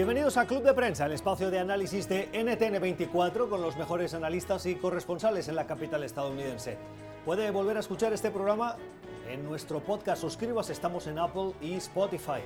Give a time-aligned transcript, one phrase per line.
[0.00, 4.64] Bienvenidos a Club de Prensa, el espacio de análisis de NTN24 con los mejores analistas
[4.64, 6.78] y corresponsales en la capital estadounidense.
[7.26, 8.76] Puede volver a escuchar este programa
[9.28, 10.22] en nuestro podcast.
[10.22, 12.40] Suscríbase, estamos en Apple y Spotify.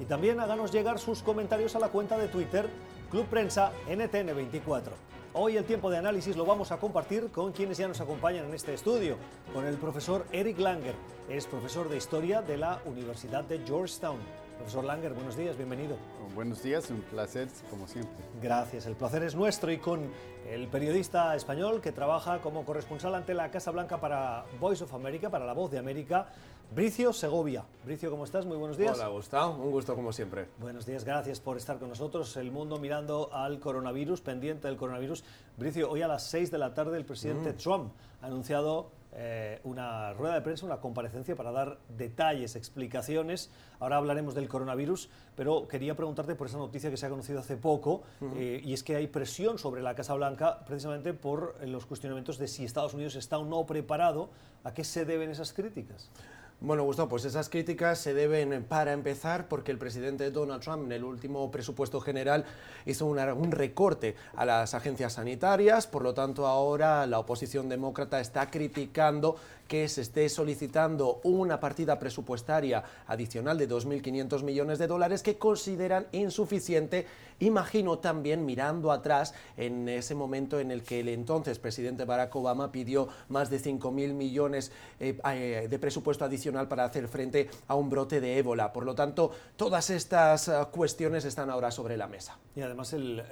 [0.00, 2.68] Y también háganos llegar sus comentarios a la cuenta de Twitter
[3.08, 4.90] Club Prensa NTN24.
[5.34, 8.54] Hoy el tiempo de análisis lo vamos a compartir con quienes ya nos acompañan en
[8.54, 9.16] este estudio,
[9.54, 10.96] con el profesor Eric Langer,
[11.28, 14.18] es profesor de Historia de la Universidad de Georgetown.
[14.56, 15.96] Profesor Langer, buenos días, bienvenido.
[16.34, 18.24] Buenos días, un placer como siempre.
[18.42, 20.10] Gracias, el placer es nuestro y con
[20.48, 25.30] el periodista español que trabaja como corresponsal ante la Casa Blanca para Voice of America,
[25.30, 26.28] para La Voz de América,
[26.74, 27.64] Bricio Segovia.
[27.84, 28.44] Bricio, ¿cómo estás?
[28.44, 28.96] Muy buenos días.
[28.98, 29.62] Hola, Gustavo.
[29.62, 30.48] Un gusto como siempre.
[30.58, 32.36] Buenos días, gracias por estar con nosotros.
[32.36, 35.22] El mundo mirando al coronavirus, pendiente del coronavirus.
[35.56, 37.56] Bricio, hoy a las 6 de la tarde el presidente mm.
[37.56, 43.50] Trump ha anunciado eh, una rueda de prensa, una comparecencia para dar detalles, explicaciones.
[43.80, 47.56] Ahora hablaremos del coronavirus, pero quería preguntarte por esa noticia que se ha conocido hace
[47.56, 48.02] poco,
[48.36, 52.48] eh, y es que hay presión sobre la Casa Blanca precisamente por los cuestionamientos de
[52.48, 54.30] si Estados Unidos está o no preparado.
[54.64, 56.10] ¿A qué se deben esas críticas?
[56.58, 60.92] Bueno, Gustavo, pues esas críticas se deben, para empezar, porque el presidente Donald Trump en
[60.92, 62.46] el último presupuesto general
[62.86, 68.50] hizo un recorte a las agencias sanitarias, por lo tanto ahora la oposición demócrata está
[68.50, 75.38] criticando que se esté solicitando una partida presupuestaria adicional de 2.500 millones de dólares que
[75.38, 77.06] consideran insuficiente,
[77.40, 82.72] imagino también mirando atrás en ese momento en el que el entonces presidente Barack Obama
[82.72, 87.90] pidió más de 5.000 millones eh, eh, de presupuesto adicional para hacer frente a un
[87.90, 88.72] brote de ébola.
[88.72, 92.38] Por lo tanto, todas estas eh, cuestiones están ahora sobre la mesa.
[92.54, 93.22] Y además el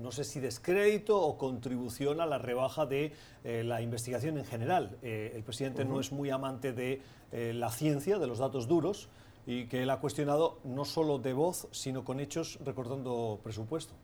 [0.00, 3.12] no sé si descrédito o contribución a la rebaja de
[3.44, 4.96] eh, la investigación en general.
[5.02, 7.02] Eh, el presidente no es muy amante de
[7.32, 9.08] eh, la ciencia, de los datos duros,
[9.46, 13.94] y que él ha cuestionado no solo de voz, sino con hechos recortando presupuesto.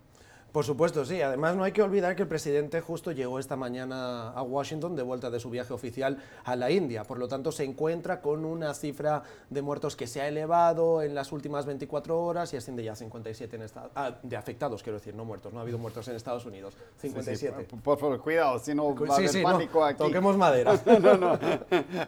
[0.52, 1.20] Por supuesto, sí.
[1.20, 5.02] Además, no hay que olvidar que el presidente justo llegó esta mañana a Washington de
[5.02, 7.04] vuelta de su viaje oficial a la India.
[7.04, 11.14] Por lo tanto, se encuentra con una cifra de muertos que se ha elevado en
[11.14, 14.98] las últimas 24 horas y asciende ya a 57 en Estados ah, de afectados, quiero
[14.98, 15.52] decir, no muertos.
[15.52, 16.74] No ha habido muertos en Estados Unidos.
[17.00, 17.66] 57.
[17.82, 19.98] por favor, cuidado, si no va a haber pánico aquí.
[19.98, 20.80] Toquemos madera.
[21.00, 21.38] no, no.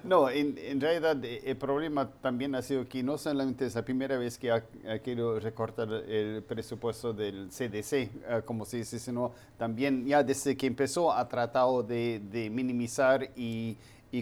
[0.05, 4.39] No, en, realidad el problema también ha sido que no solamente es la primera vez
[4.39, 10.23] que ha, ha querido recortar el presupuesto del CDC como se dice, sino también ya
[10.23, 13.77] desde que empezó ha tratado de, minimizar y,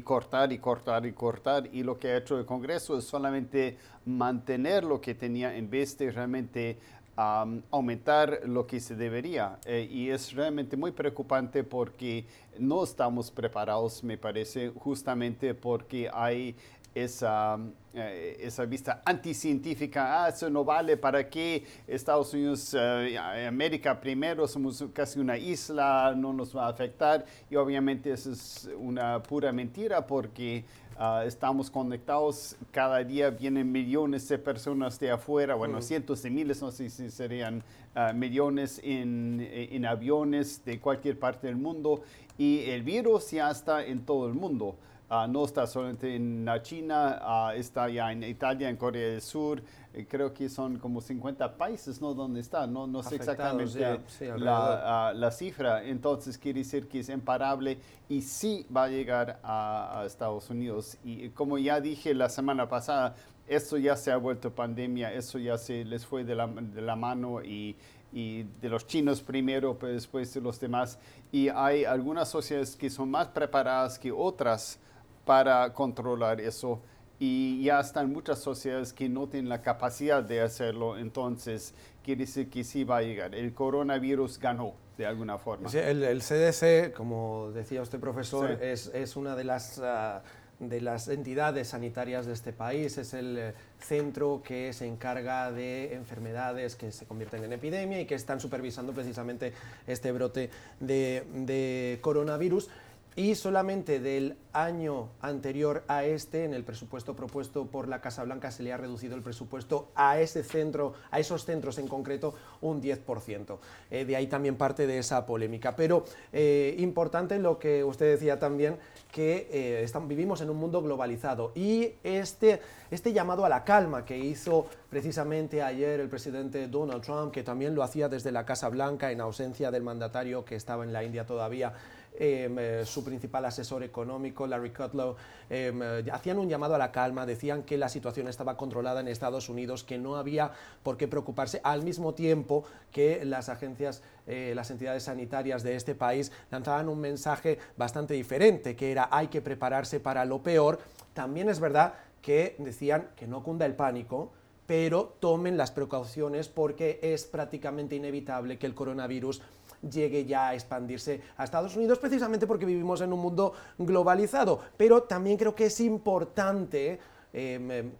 [0.04, 1.68] cortar y cortar y cortar.
[1.72, 5.96] Y lo que ha hecho el Congreso es solamente mantener lo que tenía en vez
[5.98, 6.78] de realmente
[7.16, 9.58] aumentar lo que se debería.
[9.64, 12.26] Eh, y es realmente muy preocupante porque
[12.58, 16.54] no estamos preparados, me parece, justamente porque hay
[16.94, 17.58] esa,
[17.98, 23.16] eh, esa vista anticientífica, ah, eso no vale, ¿para qué Estados Unidos, eh,
[23.48, 27.24] América primero, somos casi una isla, no nos va a afectar?
[27.50, 30.66] Y obviamente eso es una pura mentira porque
[30.98, 36.60] ah, estamos conectados, cada día vienen millones de personas de afuera, bueno, cientos de miles,
[36.60, 37.62] no sé si serían
[37.94, 42.02] ah, millones en, en aviones de cualquier parte del mundo
[42.36, 44.76] y el virus ya está en todo el mundo.
[45.08, 49.22] Ah, no está solamente en la China, ah, está ya en Italia, en Corea del
[49.22, 49.62] Sur,
[49.94, 52.12] eh, creo que son como 50 países, ¿no?
[52.12, 54.00] Donde está, no, no sé exactamente
[54.36, 57.78] la, ah, la, cifra, entonces quiere decir que es imparable
[58.08, 60.98] y sí va a llegar a, Estados Unidos.
[61.04, 63.14] Y como ya dije la semana pasada,
[63.46, 66.96] esto ya se ha vuelto pandemia, eso ya se les fue de la, de la
[66.96, 67.76] mano y,
[68.12, 70.98] y de los chinos primero, pero después de los demás.
[71.30, 74.80] Y hay algunas sociedades que son más preparadas que otras
[75.26, 76.80] para controlar eso.
[77.18, 82.48] Y ya están muchas sociedades que no tienen la capacidad de hacerlo, entonces quiere decir
[82.48, 83.34] que sí va a llegar.
[83.34, 85.68] El coronavirus ganó de alguna forma.
[85.70, 89.78] el, CDC, como decía usted profesor, es, es, una de las...
[89.78, 90.22] Ah,
[90.58, 95.92] de las entidades sanitarias de este país, es el eh, centro que se encarga de
[95.94, 99.52] enfermedades que se convierten en epidemia y que están supervisando precisamente
[99.86, 100.48] este brote
[100.80, 102.70] de, de coronavirus
[103.16, 108.50] y solamente del año anterior a este, en el presupuesto propuesto por la Casa Blanca,
[108.50, 112.82] se le ha reducido el presupuesto a ese centro, a esos centros en concreto, un
[112.82, 113.58] 10%.
[113.90, 115.74] Eh, de ahí también parte de esa polémica.
[115.74, 118.76] Pero eh, importante lo que usted decía también,
[119.10, 122.60] que eh, vivimos en un mundo globalizado y este,
[122.90, 127.74] este llamado a la calma que hizo precisamente ayer el presidente Donald Trump, que también
[127.74, 131.24] lo hacía desde la Casa Blanca en ausencia del mandatario que estaba en la India
[131.24, 131.72] todavía,
[132.18, 135.16] eh, su principal asesor económico, Larry Kudlow,
[135.50, 139.08] em, eh, hacían un llamado a la calma, decían que la situación estaba controlada en
[139.08, 140.52] Estados Unidos, que no había
[140.82, 145.94] por qué preocuparse, al mismo tiempo que las agencias, eh, las entidades sanitarias de este
[145.94, 150.78] país lanzaban un mensaje bastante diferente, que era hay que prepararse para lo peor.
[151.14, 154.32] También es verdad que decían que no cunda el pánico,
[154.66, 159.40] pero tomen las precauciones porque es prácticamente inevitable que el coronavirus
[159.82, 164.60] llegue ya a expandirse a Estados Unidos, precisamente porque vivimos en un mundo globalizado.
[164.76, 166.98] Pero también creo que es importante
[167.32, 167.90] em, em,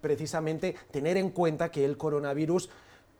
[0.00, 2.68] precisamente tener en cuenta que el coronavirus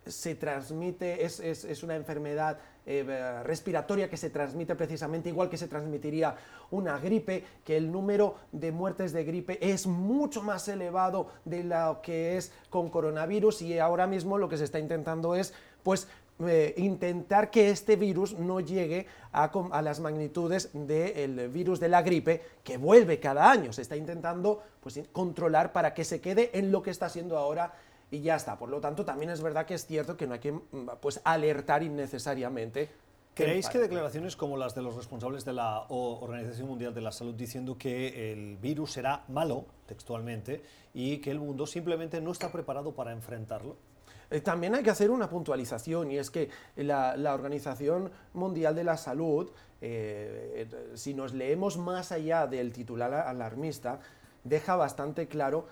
[0.07, 6.37] se transmite, es, una enfermedad eh, respiratoria que se transmite precisamente igual que se transmitiría
[6.71, 12.01] una gripe, que el número de muertes de gripe es mucho más elevado de lo
[12.03, 16.09] que es con coronavirus y ahora mismo lo que se está intentando es pues
[16.41, 22.43] eh, intentar que este virus no llegue a, las magnitudes del virus de la gripe
[22.65, 23.73] que vuelve cada año.
[23.73, 27.73] Se está intentando pues, controlar para que se quede en lo que está siendo ahora
[28.11, 28.59] y ya está.
[28.59, 30.63] Por lo tanto, también es verdad que es cierto que no hay que mm,
[31.01, 32.91] pues, alertar innecesariamente.
[33.35, 37.35] ¿Creéis que declaraciones como las de los responsables de la Organización Mundial de la Salud
[37.35, 40.63] diciendo que el virus será malo, textualmente,
[40.95, 43.77] y que el mundo simplemente no está preparado para enfrentarlo?
[44.31, 48.97] Eh, también hay que hacer una puntualización y es que la, Organización Mundial de la
[48.97, 49.51] Salud,
[49.81, 54.01] eh, eh, si nos leemos más allá del titular alarmista,
[54.45, 55.67] deja bastante claro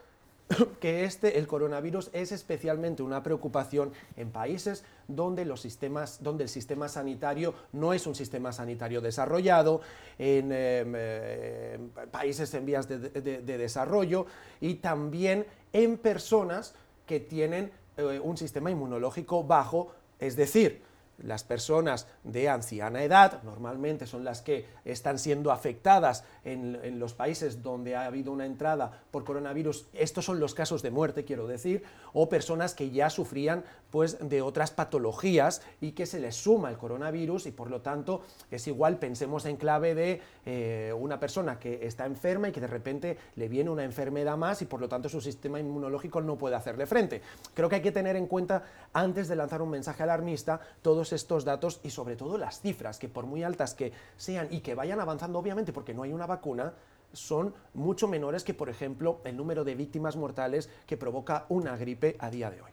[0.81, 6.49] que este, el coronavirus es especialmente una preocupación en países donde, los sistemas, donde el
[6.50, 9.81] sistema sanitario no es un sistema sanitario desarrollado,
[10.19, 14.26] en países en vías de desarrollo
[14.60, 16.75] y también en personas
[17.06, 20.83] que tienen eh, un sistema inmunológico bajo, es decir,
[21.19, 27.62] las personas de anciana edad normalmente son las que están siendo afectadas en, los países
[27.62, 29.87] donde ha habido una entrada por coronavirus.
[29.93, 31.82] Estos son los casos de muerte, quiero decir,
[32.12, 36.76] o personas que ya sufrían pues, de otras patologías y que se les suma el
[36.76, 41.87] coronavirus y por lo tanto es igual, pensemos en clave de eh, una persona que
[41.87, 45.09] está enferma y que de repente le viene una enfermedad más y por lo tanto
[45.09, 47.23] su sistema inmunológico no puede hacerle frente.
[47.55, 51.44] Creo que hay que tener en cuenta antes de lanzar un mensaje alarmista todos estos
[51.44, 55.00] datos y sobre todo las cifras, que por muy altas que sean y que vayan
[55.00, 56.75] avanzando, obviamente porque no hay una vacuna,
[57.12, 62.16] son mucho menores que, por ejemplo, el número de víctimas mortales que provoca una gripe
[62.19, 62.70] a día de hoy.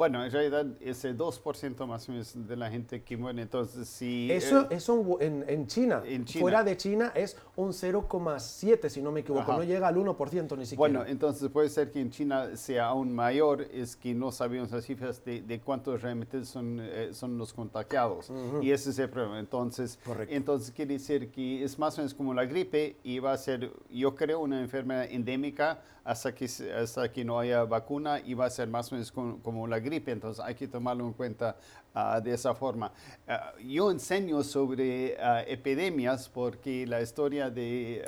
[0.00, 4.32] Bueno, en realidad ese 2% más o menos de la gente que muere, entonces si...
[4.32, 6.02] Eso, eso en, China,
[6.38, 10.64] fuera de China es un 0,7 si no me equivoco, no llega al 1% ni
[10.64, 10.78] siquiera.
[10.78, 14.86] Bueno, entonces puede ser que en China sea aún mayor, es que no sabemos las
[14.86, 18.32] cifras de, de cuántos realmente son, eh, son los contagiados.
[18.62, 19.38] Y ese es el problema.
[19.38, 19.98] Entonces,
[20.30, 23.70] entonces quiere decir que es más o menos como la gripe y va a ser,
[23.90, 28.50] yo creo, una enfermedad endémica hasta que, hasta que no haya vacuna y va a
[28.50, 31.56] ser más o menos como, la gripe, entonces hay que tomarlo en cuenta
[31.94, 32.92] ah, de esa forma.
[33.26, 38.04] Ah, yo enseño sobre ah, epidemias porque la historia de,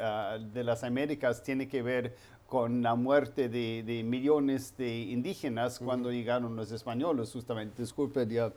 [0.52, 2.14] de las Américas tiene que ver
[2.52, 7.80] con la muerte de, millones de indígenas cuando llegaron los españoles, justamente.
[7.80, 8.52] Disculpen, ya,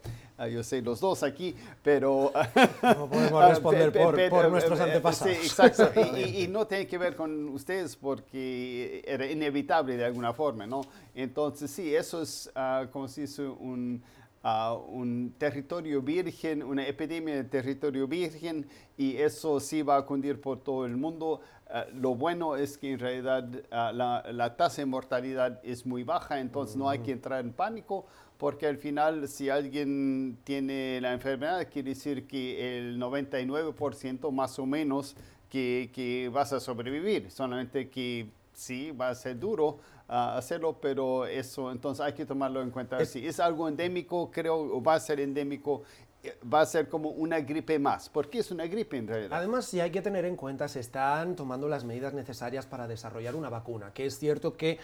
[0.51, 2.30] yo sé los dos aquí, pero...
[2.84, 3.94] No podemos responder
[4.29, 5.38] por, nuestros antepasados.
[5.38, 5.89] Sí, exacto.
[6.17, 10.82] y, no tiene que ver con ustedes porque era inevitable de alguna forma, ¿no?
[11.13, 14.03] Entonces, sí, eso es, uh, como se dice, un
[14.45, 20.59] un territorio virgen, una epidemia de territorio virgen, y eso sí va a cundir por
[20.59, 21.41] todo el mundo.
[21.67, 26.39] Ah, lo bueno es que en realidad ah, la, tasa de mortalidad es muy baja,
[26.39, 28.05] entonces no hay que entrar en pánico,
[28.37, 34.67] porque al final si alguien tiene la enfermedad, quiere decir que el 99% más o
[34.67, 35.15] menos
[35.49, 41.71] que, que vas a sobrevivir, solamente que sí, va a ser duro, hacerlo, pero eso
[41.71, 43.03] entonces hay que tomarlo en cuenta.
[43.05, 45.83] si es algo endémico, creo, va a ser endémico,
[46.24, 49.38] eh, va a ser como una gripe más, porque es una gripe en realidad.
[49.38, 53.35] Además, sí hay que tener en cuenta, se están tomando las medidas necesarias para desarrollar
[53.35, 54.79] una vacuna, que es cierto que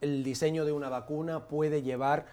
[0.00, 2.26] el diseño de una vacuna puede llevar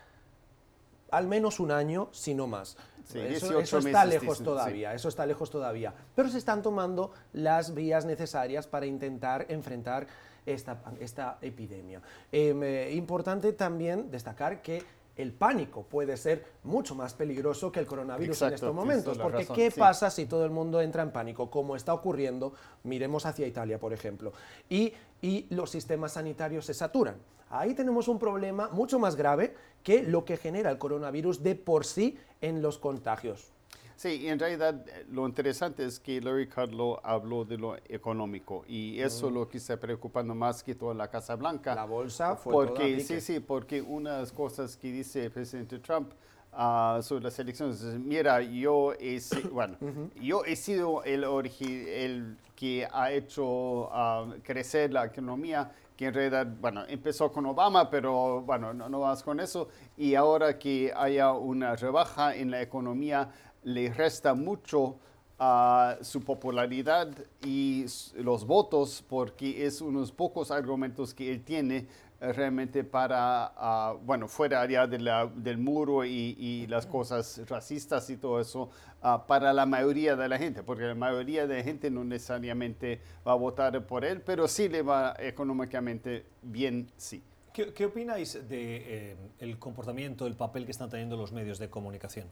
[1.12, 2.77] al menos un año, si no más.
[3.13, 5.93] eso, está lejos todavía, eso está lejos todavía.
[6.15, 10.08] Pero se están tomando las vías necesarias para intentar enfrentar
[10.46, 12.01] esta, epidemia.
[12.31, 14.84] Em, eh, importante también destacar que
[15.15, 19.17] el pánico puede ser mucho más peligroso que el coronavirus en estos momentos.
[19.17, 21.51] Porque ¿qué pasa si todo el mundo entra en pánico?
[21.51, 22.53] Como está ocurriendo,
[22.84, 24.31] miremos hacia Italia, por ejemplo,
[24.69, 27.15] y, y los sistemas sanitarios se saturan.
[27.50, 31.86] Ahí tenemos un problema mucho más grave que lo que genera el coronavirus de por
[31.86, 33.51] sí en los contagios.
[34.00, 39.27] Sí, en realidad lo interesante es que Larry Kudlow habló de lo económico y eso
[39.27, 41.75] es lo que está preocupando más que toda la Casa Blanca.
[41.75, 46.13] La bolsa fue porque, Sí, sí, porque unas cosas que dice el presidente Trump
[46.53, 47.82] uh, sobre las elecciones.
[47.82, 49.20] Mira, yo he,
[49.51, 49.75] bueno,
[50.15, 51.25] yo he sido el,
[51.60, 57.89] el que ha hecho uh, crecer la economía que en realidad, bueno, empezó con Obama,
[57.89, 59.68] pero bueno, no, no vas con eso.
[59.98, 63.29] Y ahora que haya una rebaja en la economía,
[63.63, 64.98] le resta mucho
[65.39, 67.10] a su popularidad
[67.46, 67.86] y
[68.16, 71.88] los votos, porque es unos pocos argumentos que él tiene
[72.20, 78.18] realmente para, ah, bueno, fuera allá de la, del muro y, las cosas racistas y
[78.18, 78.70] todo eso,
[79.01, 83.00] ah, para la mayoría de la gente, porque la mayoría de la gente no necesariamente
[83.25, 87.24] va a votar por él, pero sí le va económicamente bien, sí.
[87.54, 92.28] ¿Qué, opináis del de, eh, comportamiento, el papel que están teniendo los medios de comunicación?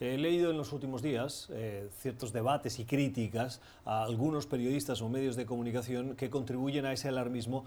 [0.00, 5.08] He leído en los últimos días eh, ciertos debates y críticas a algunos periodistas o
[5.08, 7.64] medios de comunicación que contribuyen a ese alarmismo,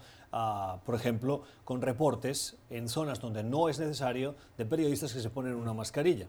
[0.84, 5.54] por ejemplo, con reportes en zonas donde no es necesario de periodistas que se ponen
[5.54, 6.28] una mascarilla.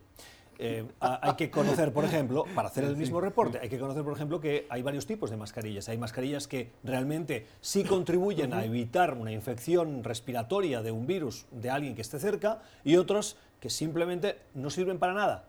[0.60, 4.13] Eh, hay que conocer, por ejemplo, para hacer el mismo reporte, hay que conocer, por
[4.13, 5.88] ejemplo, que hay varios tipos de mascarillas.
[5.89, 11.70] Hay mascarillas que realmente sí contribuyen a evitar una infección respiratoria de un virus de
[11.70, 15.46] alguien que esté cerca y otros que simplemente no sirven para nada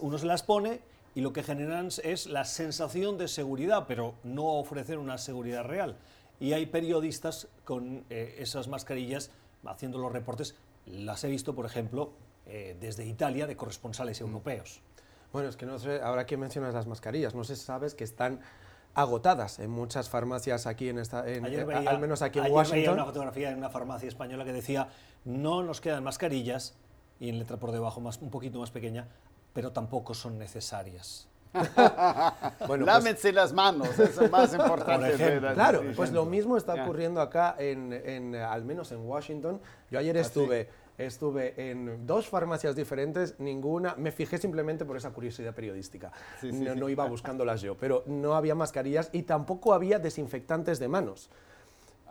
[0.00, 0.80] uno se las pone
[1.14, 5.96] y lo que generan es la sensación de seguridad, pero no ofrecen una seguridad real.
[6.40, 9.30] Y hay periodistas con eh, esas mascarillas
[9.64, 10.56] haciendo los reportes.
[10.86, 12.10] Las he visto, por ejemplo,
[12.46, 14.24] eh, desde Italia, de corresponsales mm.
[14.24, 14.80] europeos.
[15.32, 18.04] Bueno, es que no sé, ahora que mencionas las mascarillas, no sé si sabes que
[18.04, 18.40] están
[18.94, 22.78] agotadas en muchas farmacias aquí en esta, en, eh, al menos aquí en Washington.
[22.78, 24.88] Veía una fotografía en una farmacia española que decía
[25.24, 26.74] no nos quedan mascarillas
[27.18, 29.08] y en letra por debajo más un poquito más pequeña
[29.54, 31.26] pero tampoco son necesarias.
[32.66, 35.40] bueno, pues Lámense las manos, es lo más importante.
[35.54, 39.60] claro, pues lo mismo está ocurriendo acá, en, al menos en Washington.
[39.88, 40.68] Yo ayer ah, estuve,
[40.98, 46.10] estuve en dos farmacias diferentes, ninguna, me fijé simplemente por esa curiosidad periodística.
[46.42, 51.30] no, no iba buscándolas yo, pero no había mascarillas y tampoco había desinfectantes de manos.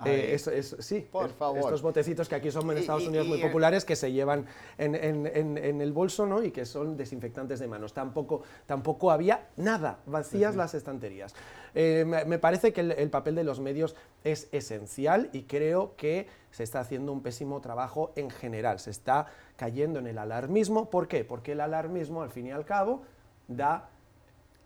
[0.05, 1.59] Eh, es, sí, por favor.
[1.59, 4.45] estos botecitos que aquí son en Estados Unidos muy populares que se llevan
[4.77, 6.43] en, en, en, el bolso ¿no?
[6.43, 7.93] y que son desinfectantes de manos.
[7.93, 11.35] Tampoco, tampoco había nada, vacías las estanterías.
[11.75, 16.63] Eh, me, parece que el, papel de los medios es esencial y creo que se
[16.63, 18.79] está haciendo un pésimo trabajo en general.
[18.79, 20.89] Se está cayendo en el alarmismo.
[20.89, 21.23] ¿Por qué?
[21.23, 23.03] Porque el alarmismo, al fin y al cabo,
[23.47, 23.89] da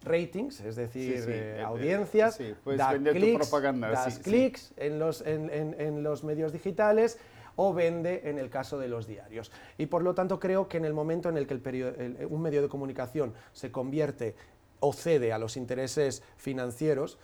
[0.08, 2.40] ratings, es decir, eh, audiencias,
[2.78, 7.18] da clics, das clics en los, en, en, los medios digitales
[7.56, 9.52] o vende en el caso de los diarios.
[9.78, 12.62] Y por lo tanto creo que en el momento en el que el un medio
[12.62, 14.36] de comunicación se convierte
[14.80, 17.18] o cede a los intereses financieros,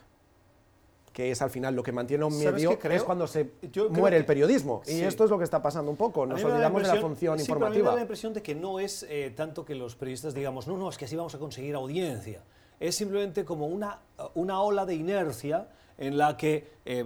[1.13, 3.51] que es al final lo que mantiene un medio, es cuando se
[3.91, 4.81] muere el periodismo.
[4.87, 7.59] y esto es lo que está pasando un poco, nos olvidamos de la función informativa.
[7.59, 9.95] Pero a mí me da la impresión de que no es eh, tanto que los
[9.95, 12.41] periodistas digamos, no, no, es que así vamos a conseguir audiencia
[12.83, 13.99] es simplemente como una,
[14.35, 17.05] una ola de inercia en la que eh,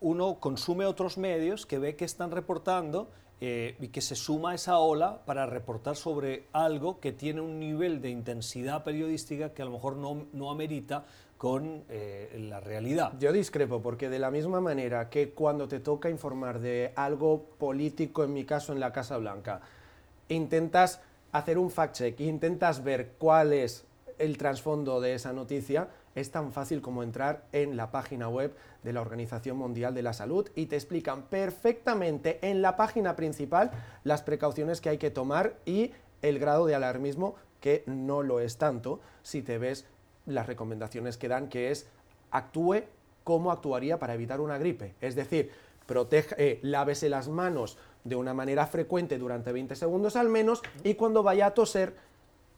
[0.00, 3.08] uno consume otros medios que ve que están reportando
[3.40, 7.60] eh, y que se suma a esa ola para reportar sobre algo que tiene un
[7.60, 11.04] nivel de intensidad periodística que a lo mejor no, no amerita
[11.38, 13.12] con eh, la realidad.
[13.20, 18.24] Yo discrepo, porque de la misma manera que cuando te toca informar de algo político,
[18.24, 19.60] en mi caso en la Casa Blanca,
[20.28, 21.00] intentas
[21.30, 23.84] hacer un fact-check, intentas ver cuál es
[24.22, 28.92] el trasfondo de esa noticia, es tan fácil como entrar en la página web de
[28.92, 33.72] la Organización Mundial de la Salud y te explican perfectamente en la página principal
[34.04, 35.90] las precauciones que hay que tomar y
[36.22, 39.86] el grado de alarmismo que no lo es tanto si te ves
[40.26, 41.88] las recomendaciones que dan, que es
[42.30, 42.82] actúe
[43.24, 44.94] como actuaría para evitar una gripe.
[45.00, 45.50] Es decir,
[45.86, 50.94] protege, eh, lávese las manos de una manera frecuente durante 20 segundos al menos y
[50.94, 52.11] cuando vaya a toser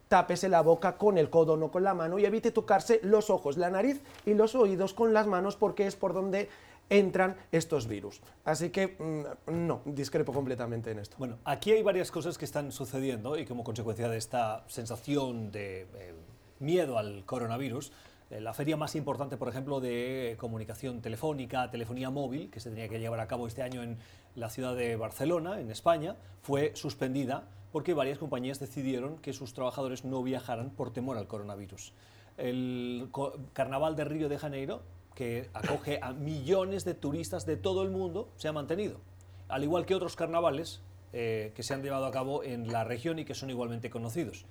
[0.08, 3.56] tápese la boca con el codo, no con la mano, y evite tocarse los ojos,
[3.56, 6.48] la nariz y los oídos con las manos porque es por donde
[6.90, 8.20] entran estos virus.
[8.44, 11.16] Así que mm, no, discrepo completamente en esto.
[11.18, 15.82] Bueno, aquí hay varias cosas que están sucediendo y como consecuencia de esta sensación de
[15.94, 16.14] eh,
[16.60, 17.92] miedo al coronavirus,
[18.30, 22.88] eh, la feria más importante, por ejemplo, de comunicación telefónica, telefonía móvil, que se tenía
[22.88, 23.98] que llevar a cabo este año en
[24.34, 30.04] la ciudad de Barcelona, en España, fue suspendida porque varias compañías decidieron que sus trabajadores
[30.04, 31.92] no viajaran por temor al coronavirus.
[32.36, 33.08] El
[33.52, 34.82] Carnaval de Río de Janeiro,
[35.16, 39.00] que acoge a millones de turistas de todo el mundo, se ha mantenido,
[39.48, 43.18] al igual que otros carnavales eh, que se han llevado a cabo en la región
[43.18, 44.46] y que son igualmente conocidos.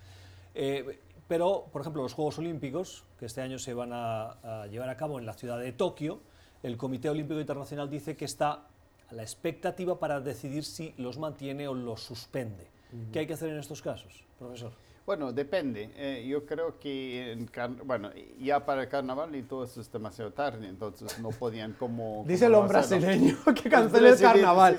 [0.54, 1.00] Eh,
[1.30, 5.18] pero, por ejemplo, los Juegos Olímpicos, que este año se van a, llevar a cabo
[5.18, 6.20] en la ciudad de Tokio,
[6.62, 8.68] el Comité Olímpico Internacional dice que está
[9.10, 12.73] a la expectativa para decidir si los mantiene o los suspende.
[13.12, 14.72] ¿Qué hay que hacer en estos casos, profesor?
[15.06, 15.92] Bueno, depende.
[15.98, 17.46] Eh, yo creo que,
[17.84, 18.10] bueno,
[18.40, 22.24] ya para el carnaval y todo eso es demasiado tarde, entonces no podían como...
[22.28, 24.78] Dice el hombre brasileño que cancele el carnaval.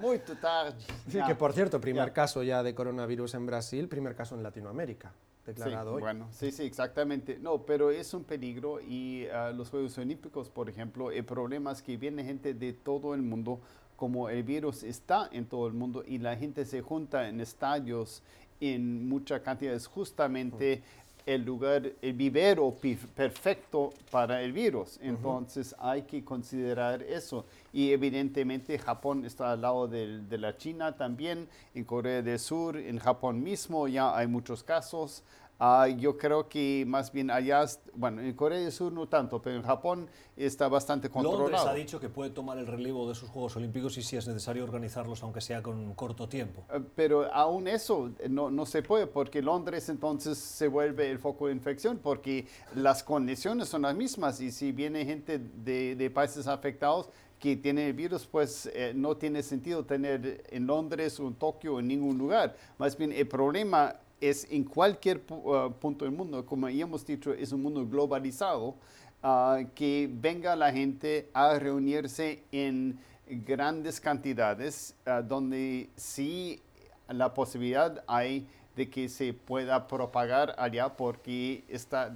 [0.00, 0.74] muy tarde.
[1.08, 5.12] Sí, que por cierto, primer caso ya de coronavirus en Brasil, primer caso en Latinoamérica.
[5.46, 6.02] Declarado hoy.
[6.02, 7.38] Bueno, sí, sí, exactamente.
[7.40, 11.80] No, pero es un peligro y uh, los Juegos Olímpicos, por ejemplo, el problema es
[11.80, 13.58] que viene gente de todo el mundo
[13.98, 18.22] como el virus está en todo el mundo y la gente se junta en estadios
[18.60, 20.82] en mucha cantidad es justamente
[21.26, 22.74] el lugar, el vivero
[23.14, 24.98] perfecto para el virus.
[25.02, 27.44] Entonces hay que considerar eso.
[27.72, 32.78] Y evidentemente Japón está al lado de, de, la China también, en Corea del Sur,
[32.78, 35.22] en Japón mismo ya hay muchos casos.
[35.60, 39.56] Ah, yo creo que más bien allá, bueno, en Corea del Sur no tanto, pero
[39.56, 41.42] en Japón está bastante controlado.
[41.48, 44.28] Londres ha dicho que puede tomar el relevo de sus Juegos Olímpicos y si es
[44.28, 46.62] necesario organizarlos, aunque sea con corto tiempo.
[46.68, 51.48] Ah, pero aún eso no, no se puede, porque Londres entonces se vuelve el foco
[51.48, 52.46] de infección, porque
[52.76, 57.86] las condiciones son las mismas y si viene gente de, de países afectados, que tiene
[57.86, 61.88] el virus, pues eh, no tiene sentido tener en Londres o en Tokio o en
[61.88, 62.56] ningún lugar.
[62.78, 67.32] Más bien el problema es en cualquier uh, punto del mundo, como ya hemos dicho,
[67.32, 68.76] es un mundo globalizado,
[69.22, 76.60] uh, que venga la gente a reunirse en grandes cantidades, uh, donde sí
[77.08, 78.46] la posibilidad hay
[78.76, 82.14] de que se pueda propagar allá porque está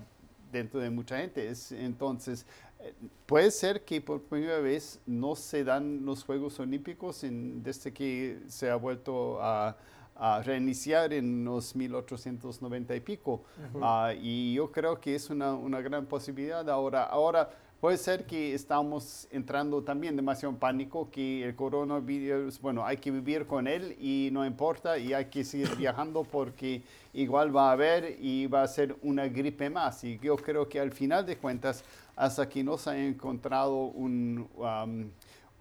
[0.53, 1.49] dentro de mucha gente.
[1.49, 2.47] Es, entonces,
[2.79, 2.93] eh,
[3.27, 8.71] puede ser que por primera vez no se dan los Juegos Olímpicos desde que se
[8.71, 9.77] ha vuelto a
[10.17, 13.43] a reiniciar en los 1890 y pico.
[13.81, 17.05] Ah, y yo creo que es una, una, gran posibilidad ahora.
[17.05, 17.51] Ahora,
[17.81, 23.11] puede ser que estamos entrando también demasiado en pánico, que el coronavirus, bueno, hay que
[23.11, 27.73] vivir con él y no importa y hay que seguir viajando porque igual va a
[27.73, 30.05] haber y va a ser una gripe más.
[30.05, 31.83] Y yo creo que al final de cuentas,
[32.15, 34.49] hasta que no se haya encontrado un...
[34.57, 35.11] Um,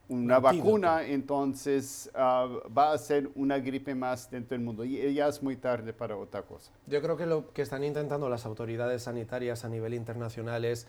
[0.09, 4.83] una vacuna, entonces ah, va a ser una gripe más dentro del mundo.
[4.83, 6.71] Y ya es muy tarde para otra cosa.
[6.87, 10.87] Yo creo que lo que están intentando las autoridades sanitarias a nivel internacional es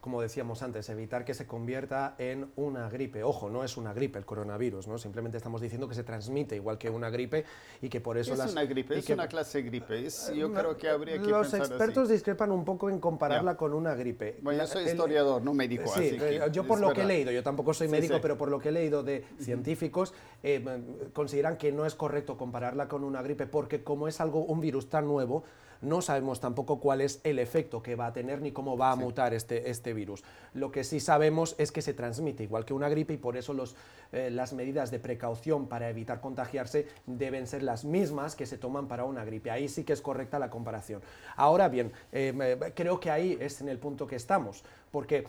[0.00, 3.22] como decíamos antes, evitar que se convierta en una gripe.
[3.24, 4.98] Ojo, no es una gripe el coronavirus, ¿no?
[4.98, 7.44] Simplemente estamos diciendo que se transmite igual que una gripe
[7.82, 10.08] y que por eso es una gripe, es una clase de gripe.
[10.34, 14.38] yo creo que habría que Los expertos discrepan un poco en compararla con una gripe.
[14.42, 17.42] Bueno, yo soy historiador, no médico, sí, eh, yo por lo que he leído, yo
[17.42, 20.64] tampoco soy médico, pero por lo que he leído de científicos, eh,
[21.12, 24.88] consideran que no es correcto compararla con una gripe porque como es algo, un virus
[24.88, 25.44] tan nuevo,
[25.80, 28.96] no sabemos tampoco cuál es el efecto que va a tener ni cómo va a
[28.96, 30.24] mutar este, este virus.
[30.54, 33.54] Lo que sí sabemos es que se transmite igual que una gripe y por eso
[33.54, 33.76] los,
[34.12, 38.88] eh, las medidas de precaución para evitar contagiarse deben ser las mismas que se toman
[38.88, 39.50] para una gripe.
[39.50, 41.02] Ahí sí que es correcta la comparación.
[41.36, 45.26] Ahora bien, eh, creo que ahí es en el punto que estamos, porque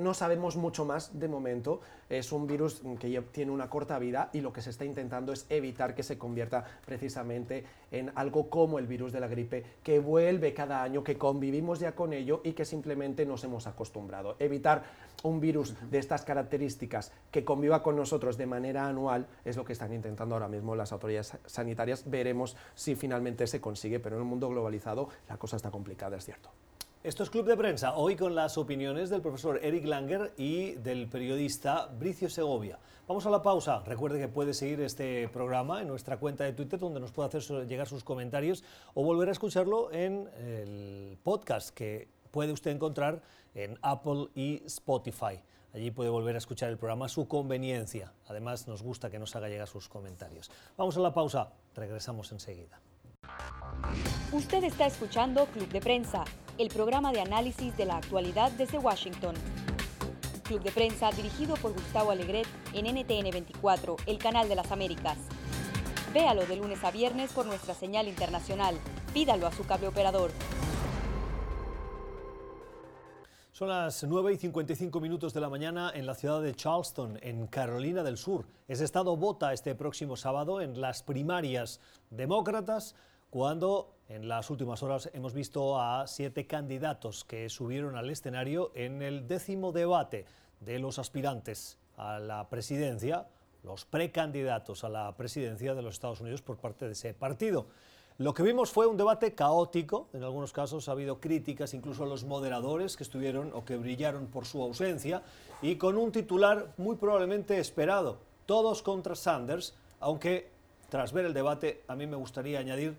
[0.00, 1.80] no sabemos mucho más de momento.
[2.08, 5.46] Es un virus que tiene una corta vida y lo que se está intentando es
[5.48, 10.54] evitar que se convierta precisamente en algo como el virus de la gripe, que vuelve
[10.54, 14.36] cada año, que convivimos ya con ello y que simplemente nos hemos acostumbrado.
[14.38, 14.84] Evitar
[15.22, 19.72] un virus de estas características que conviva con nosotros de manera anual es lo que
[19.72, 22.08] están intentando ahora mismo las autoridades sanitarias.
[22.08, 26.24] Veremos si finalmente se consigue, pero en un mundo globalizado la cosa está complicada, es
[26.24, 26.50] cierto.
[27.04, 31.06] Esto es Club de Prensa, hoy con las opiniones del profesor Eric Langer y del
[31.06, 32.78] periodista Bricio Segovia.
[33.06, 33.82] Vamos a la pausa.
[33.84, 37.66] Recuerde que puede seguir este programa en nuestra cuenta de Twitter, donde nos puede hacer
[37.66, 38.64] llegar sus comentarios
[38.94, 43.20] o volver a escucharlo en el podcast que puede usted encontrar
[43.54, 45.42] en Apple y Spotify.
[45.74, 48.14] Allí puede volver a escuchar el programa a su conveniencia.
[48.28, 50.50] Además, nos gusta que nos haga llegar sus comentarios.
[50.78, 51.52] Vamos a la pausa.
[51.74, 52.80] Regresamos enseguida.
[54.32, 56.24] Usted está escuchando Club de Prensa,
[56.58, 59.34] el programa de análisis de la actualidad desde Washington.
[60.42, 65.18] Club de Prensa dirigido por Gustavo Alegret en NTN 24, el canal de las Américas.
[66.12, 68.76] Véalo de lunes a viernes por nuestra señal internacional.
[69.12, 70.30] Pídalo a su cable operador.
[73.52, 77.46] Son las 9 y 55 minutos de la mañana en la ciudad de Charleston, en
[77.46, 78.46] Carolina del Sur.
[78.66, 81.78] Ese estado vota este próximo sábado en las primarias
[82.10, 82.96] demócratas
[83.34, 89.02] cuando en las últimas horas hemos visto a siete candidatos que subieron al escenario en
[89.02, 90.24] el décimo debate
[90.60, 93.26] de los aspirantes a la presidencia,
[93.64, 97.66] los precandidatos a la presidencia de los Estados Unidos por parte de ese partido.
[98.18, 102.06] Lo que vimos fue un debate caótico, en algunos casos ha habido críticas incluso a
[102.06, 105.24] los moderadores que estuvieron o que brillaron por su ausencia,
[105.60, 110.50] y con un titular muy probablemente esperado, todos contra Sanders, aunque
[110.88, 112.96] tras ver el debate a mí me gustaría añadir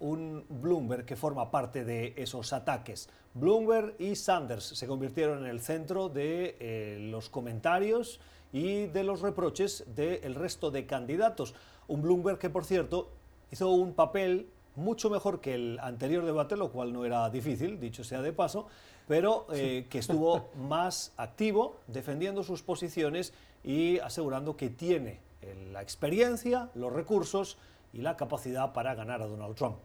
[0.00, 3.08] un Bloomberg que forma parte de esos ataques.
[3.34, 8.20] Bloomberg y Sanders se convirtieron en el centro de eh, los comentarios
[8.52, 11.54] y de los reproches del resto de candidatos.
[11.86, 13.10] Un Bloomberg que, por cierto,
[13.50, 18.04] hizo un papel mucho mejor que el anterior debate, lo cual no era difícil, dicho
[18.04, 18.66] sea de paso,
[19.06, 23.32] pero eh, que estuvo más activo defendiendo sus posiciones
[23.64, 27.58] y asegurando que tiene eh, la experiencia, los recursos
[27.92, 29.76] y la capacidad para ganar a Donald Trump.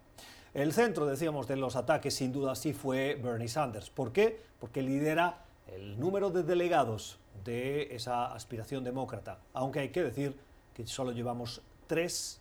[0.53, 3.89] El centro, decíamos, de los ataques sin duda sí fue Bernie Sanders.
[3.89, 4.39] ¿Por qué?
[4.59, 10.37] Porque lidera el número de delegados de esa aspiración demócrata, aunque hay que decir
[10.75, 12.39] que solo llevamos tres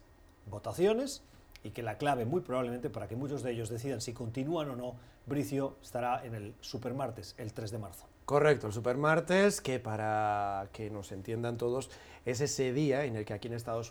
[0.51, 1.23] votaciones
[1.65, 4.77] y que la clave muy probablemente para que muchos de ellos decidan si continúan o
[4.77, 8.07] no, Bricio estará en el supermartes, el 3 de marzo.
[8.27, 11.91] Correcto, el supermartes, que para que nos entiendan todos,
[12.25, 13.91] es ese día en el que aquí en Estados,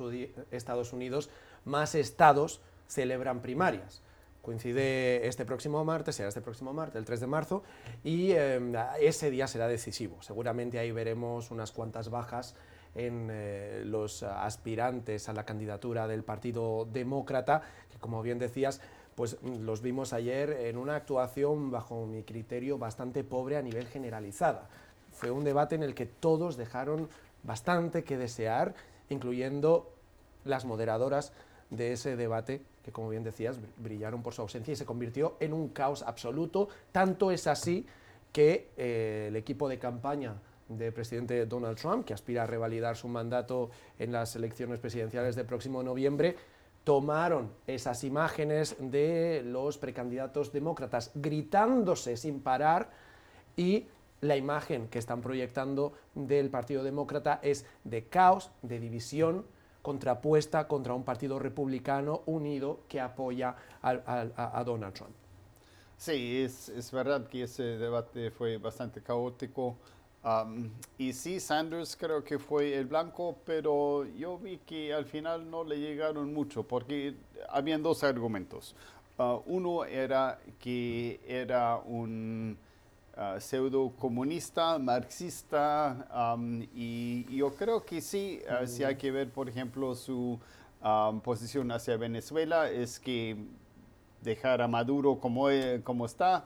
[0.92, 1.30] Unidos
[1.66, 4.02] más estados celebran primarias.
[4.42, 7.64] Coincide este próximo martes, será este próximo martes, el 3 de marzo,
[8.04, 10.22] y em, ese día será decisivo.
[10.22, 12.56] Seguramente ahí veremos unas cuantas bajas
[12.96, 18.82] en eh, los aspirantes a la candidatura del Partido Demócrata, que como bien decías,
[19.16, 24.70] pues los vimos ayer en una actuación, bajo mi criterio, bastante pobre a nivel generalizada.
[25.12, 27.10] Fue un debate en el que todos dejaron
[27.44, 28.74] bastante que desear,
[29.10, 29.94] incluyendo
[30.46, 31.34] las moderadoras
[31.70, 35.54] de ese debate, que como bien decías, brillaron por su ausencia y se convirtió en
[35.54, 36.70] un caos absoluto.
[36.91, 37.86] Tanto es así
[38.32, 40.36] que eh, el equipo de campaña
[40.70, 45.46] del presidente Donald Trump, que aspira a revalidar su mandato en las elecciones presidenciales del
[45.46, 46.36] próximo noviembre,
[46.84, 52.89] tomaron esas imágenes de los precandidatos demócratas gritándose sin parar
[53.56, 53.86] y
[54.22, 59.46] la imagen que están proyectando del Partido Demócrata es de caos, de división,
[59.82, 65.12] contrapuesta contra un partido republicano unido que apoya a, Donald Trump.
[65.98, 69.78] Sí, es, es verdad que ese debate fue bastante caótico
[70.98, 75.63] y sí, Sanders creo que fue el blanco, pero yo vi que al final no
[75.63, 77.15] le llegaron mucho, porque
[77.50, 78.76] habían dos argumentos.
[79.17, 82.58] Ah, uno era que era un
[83.17, 86.08] uh, pseudo comunista, marxista,
[86.74, 90.39] y yo creo que sí, ah, si hay que ver, por ejemplo, su
[91.24, 93.38] posición hacia Venezuela, es que
[94.21, 96.45] dejar a Maduro como, eh, como está,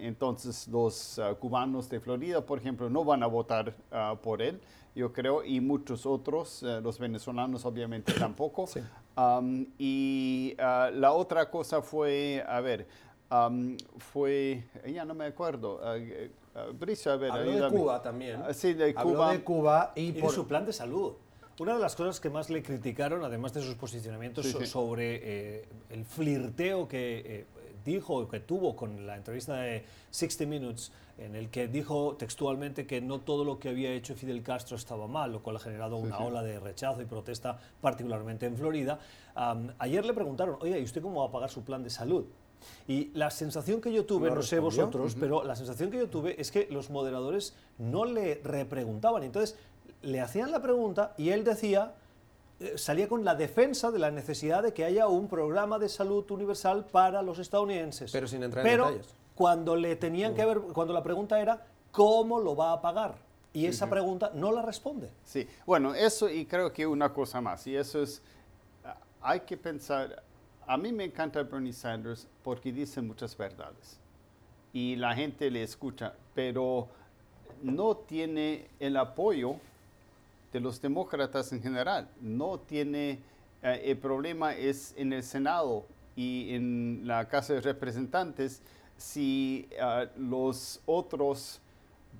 [0.00, 4.60] entonces los ah, cubanos de Florida, por ejemplo, no van a votar ah, por él,
[4.94, 8.68] yo creo, y muchos otros, eh, los venezolanos obviamente tampoco.
[9.78, 12.86] y ah, la otra cosa fue, a ver,
[13.98, 15.80] fue, ya no me acuerdo,
[16.78, 18.42] Bricio, a ver, Habló de Cuba también.
[18.52, 19.32] sí, de Cuba.
[19.32, 21.14] de Cuba y, por su plan de salud.
[21.58, 26.04] Una de las cosas que más le criticaron, además de sus posicionamientos sobre eh, el
[26.04, 27.46] flirteo que eh,
[27.84, 33.00] dijo, que tuvo con la entrevista de 60 Minutes, en el que dijo textualmente que
[33.00, 36.18] no todo lo que había hecho Fidel Castro estaba mal, lo cual ha generado una
[36.18, 38.98] ola de rechazo y protesta, particularmente en Florida.
[39.78, 42.24] ayer le preguntaron, oye, ¿y usted cómo va a pagar su plan de salud?
[42.88, 46.40] Y la sensación que yo tuve, no, sé vosotros, pero la sensación que yo tuve
[46.40, 49.22] es que los moderadores no le repreguntaban.
[49.22, 49.56] Entonces,
[50.02, 51.94] le hacían la pregunta y él decía,
[52.60, 56.28] eh, salía con la defensa de la necesidad de que haya un programa de salud
[56.30, 58.12] universal para los estadounidenses.
[58.12, 59.06] Pero sin entrar en detalles.
[59.34, 63.14] Cuando le tenían que ver, cuando la pregunta era cómo lo va a pagar.
[63.54, 65.10] Y esa pregunta no la responde.
[65.24, 68.22] Sí, bueno, eso y creo que una cosa más, y eso es,
[69.20, 70.22] hay que pensar,
[70.66, 73.98] a mí me encanta Bernie Sanders porque dice muchas verdades
[74.72, 76.88] y la gente le escucha, pero
[77.62, 79.56] no tiene el apoyo
[80.52, 82.08] de los demócratas en general.
[82.20, 83.20] No tiene,
[83.62, 88.62] eh, el problema es en el Senado y en la Casa de Representantes
[88.96, 91.60] si eh, los otros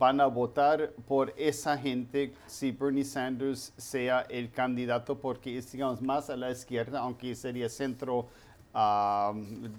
[0.03, 6.03] van a votar por esa gente si Bernie Sanders sea el candidato porque es digamos
[6.03, 8.27] más a la izquierda aunque sería centro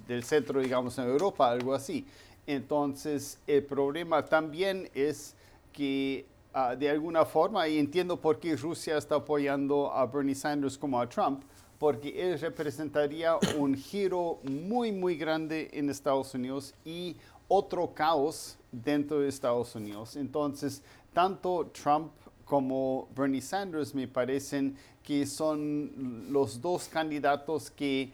[0.07, 2.05] del centro digamos en Europa algo así.
[2.47, 5.35] Entonces el problema también es
[5.73, 10.77] que Ah, de alguna forma, y entiendo por qué Rusia está apoyando a Bernie Sanders
[10.77, 11.41] como a Trump,
[11.79, 17.15] porque él representaría un giro muy, muy grande en Estados Unidos y
[17.47, 20.15] otro caos dentro de Estados Unidos.
[20.15, 20.81] Entonces,
[21.13, 22.11] tanto Trump
[22.45, 28.11] como Bernie Sanders me parecen que son los dos candidatos que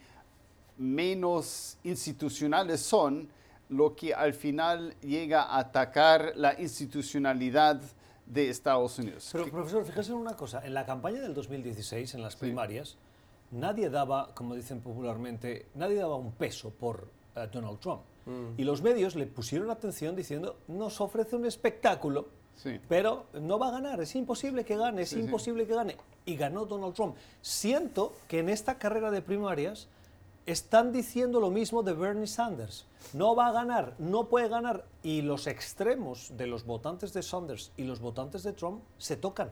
[0.76, 3.28] menos institucionales son,
[3.68, 7.80] lo que al final llega a atacar la institucionalidad
[8.26, 9.28] de Estados Unidos.
[9.32, 10.64] Pero, profesor, fíjese en una cosa.
[10.64, 12.96] En la campaña del 2016, en las primarias,
[13.50, 18.02] nadie daba, como dicen popularmente, nadie daba un peso por eh, Donald Trump.
[18.26, 18.60] Mm.
[18.60, 22.28] Y los medios le pusieron atención diciendo, nos ofrece un espectáculo,
[22.88, 25.96] pero no va a ganar, es imposible que gane, es imposible que gane.
[26.26, 27.16] Y ganó Donald Trump.
[27.40, 29.88] Siento que en esta carrera de primarias
[30.46, 32.86] están diciendo lo mismo de Bernie Sanders.
[33.12, 34.84] No va a ganar, no puede ganar.
[35.02, 39.50] Y los extremos de los votantes de Sanders y los votantes de Trump se tocan.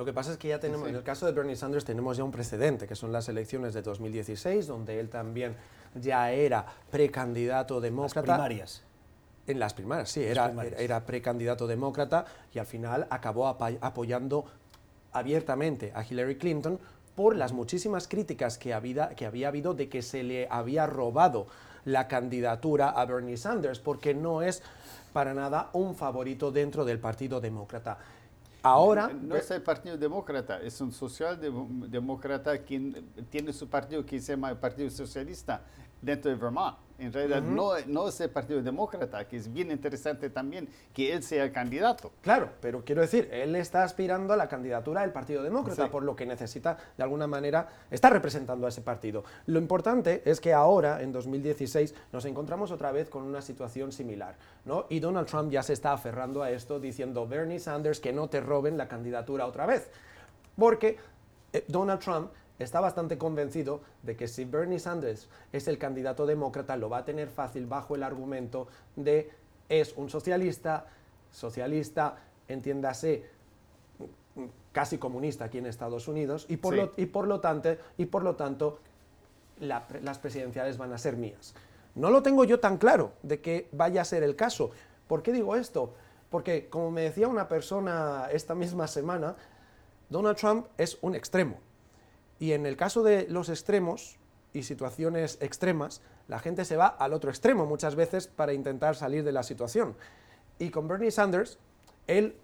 [0.00, 2.24] Lo que pasa es que ya tenemos, en el caso de Bernie Sanders tenemos ya
[2.24, 5.54] un precedente, que son las elecciones de 2016, donde él también
[5.94, 8.26] ya era precandidato demócrata.
[8.26, 8.82] Las primarias.
[9.46, 14.46] En las primarias, sí, era, era precandidato demócrata y al final acabó apoyando
[15.12, 16.80] abiertamente a Hillary Clinton
[17.14, 21.46] por las muchísimas críticas que había, que había habido de que se le había robado
[21.84, 24.62] la candidatura a Bernie Sanders, porque no es
[25.12, 27.98] para nada un favorito dentro del Partido Demócrata.
[28.62, 29.08] Ahora...
[29.08, 34.50] No, es el Partido Demócrata, es un socialdemócrata quien tiene su partido que se llama
[34.50, 35.62] el Partido Socialista
[36.02, 36.76] dentro de Vermont.
[37.00, 41.22] En realidad no, no es el Partido Demócrata, que es bien interesante también que él
[41.22, 42.12] sea el candidato.
[42.20, 46.14] Claro, pero quiero decir, él está aspirando a la candidatura del Partido Demócrata, por lo
[46.14, 49.24] que necesita, de alguna manera, está representando a ese partido.
[49.46, 54.36] Lo importante es que ahora, en 2016, nos encontramos otra vez con una situación similar,
[54.66, 54.84] ¿no?
[54.90, 58.40] Y Donald Trump ya se está aferrando a esto, diciendo, Bernie Sanders, que no te
[58.40, 59.88] roben la candidatura otra vez.
[60.54, 60.98] Porque
[61.54, 66.76] eh, Donald Trump está bastante convencido de que si Bernie Sanders es el candidato demócrata,
[66.76, 69.30] lo va a tener fácil bajo el argumento de
[69.68, 70.86] es un socialista,
[71.30, 72.16] socialista,
[72.48, 73.24] entiéndase,
[74.72, 78.22] casi comunista aquí en Estados Unidos, y por, lo, y por lo, tanto, y por
[78.22, 78.78] lo tanto
[79.60, 81.54] las presidenciales van a ser mías.
[81.94, 84.70] No lo tengo yo tan claro de que vaya a ser el caso.
[85.06, 85.94] ¿Por qué digo esto?
[86.30, 89.34] Porque, como me decía una persona esta misma semana,
[90.08, 91.58] Donald Trump es un extremo.
[92.40, 94.18] Y en el caso de los extremos
[94.52, 99.22] y situaciones extremas, la gente se va al otro extremo muchas veces para intentar salir
[99.22, 99.94] de la situación.
[100.58, 101.58] Y con Bernie Sanders
[102.10, 102.34] él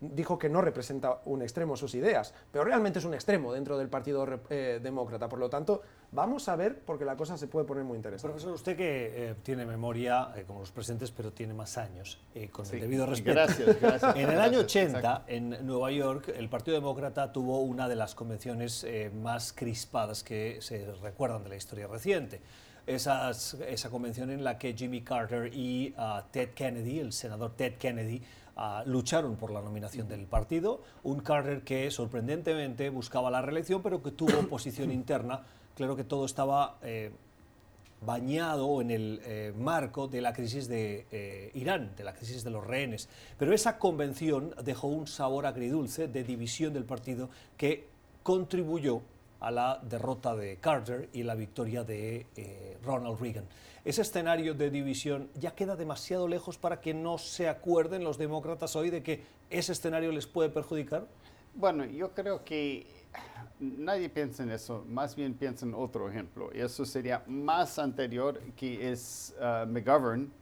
[0.00, 3.88] dijo que no representa un extremo sus ideas, pero realmente es un extremo dentro del
[3.88, 5.30] Partido eh, Demócrata.
[5.30, 5.80] Por lo tanto,
[6.12, 8.32] vamos a ver porque la cosa se puede poner muy interesante.
[8.32, 12.20] Profesor, usted que eh, tiene memoria eh, como los presentes, pero tiene más años,
[12.52, 13.34] con el debido respeto.
[13.34, 14.16] Gracias, gracias.
[14.16, 18.86] En el año 80, en Nueva York, el Partido Demócrata tuvo una de las convenciones
[19.14, 22.42] más crispadas que se recuerdan de la historia reciente.
[22.86, 23.32] esa
[23.90, 28.22] convención en la que Jimmy Carter y ah, Ted Kennedy, el senador Ted Kennedy,
[28.86, 30.80] lucharon por la nominación del partido.
[31.02, 35.42] Un Carter que sorprendentemente buscaba la reelección, pero que tuvo oposición interna.
[35.74, 37.10] Claro que todo estaba eh,
[38.04, 42.50] bañado en el eh, marco de la crisis de eh, Irán, de la crisis de
[42.50, 43.08] los rehenes.
[43.38, 47.88] Pero esa convención dejó un sabor agridulce de división del partido que
[48.22, 49.02] contribuyó
[49.46, 52.26] a la derrota de Carter y la victoria de
[52.82, 53.44] Ronald Reagan
[53.84, 58.74] ese escenario de división ya queda demasiado lejos para que no se acuerden los demócratas
[58.76, 61.06] hoy de que ese escenario les puede perjudicar?
[61.54, 62.86] Bueno, yo creo que
[63.60, 66.50] nadie piensa en eso, más bien piensa en otro ejemplo.
[66.54, 70.32] Y eso sería más anterior, que es uh, McGovern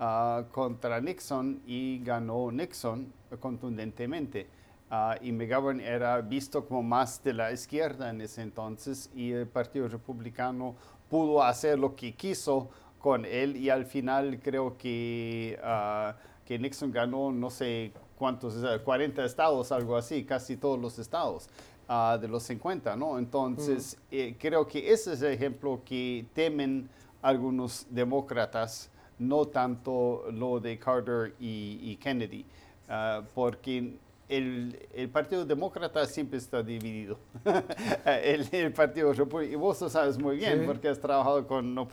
[0.00, 4.48] uh, contra Nixon y ganó Nixon contundentemente.
[4.94, 9.48] Uh, y McGovern era visto como más de la izquierda en ese entonces y el
[9.48, 10.76] Partido Republicano
[11.08, 12.68] pudo hacer lo que quiso
[13.00, 18.54] con él y al final creo que, ah, que Nixon ganó no sé cuántos,
[18.84, 21.48] 40 estados, algo así, casi todos los estados.
[21.88, 23.18] Ah, de los 50, ¿no?
[23.18, 24.14] Entonces, mm.
[24.14, 26.88] eh, creo que ese es el ejemplo que temen
[27.20, 32.46] algunos demócratas, no tanto lo de Carter y, Kennedy,
[32.88, 33.98] uh, porque
[34.28, 37.18] el, Partido Demócrata siempre está dividido.
[38.06, 41.88] el, Partido Republicano, y vos lo sabes muy bien porque has trabajado con no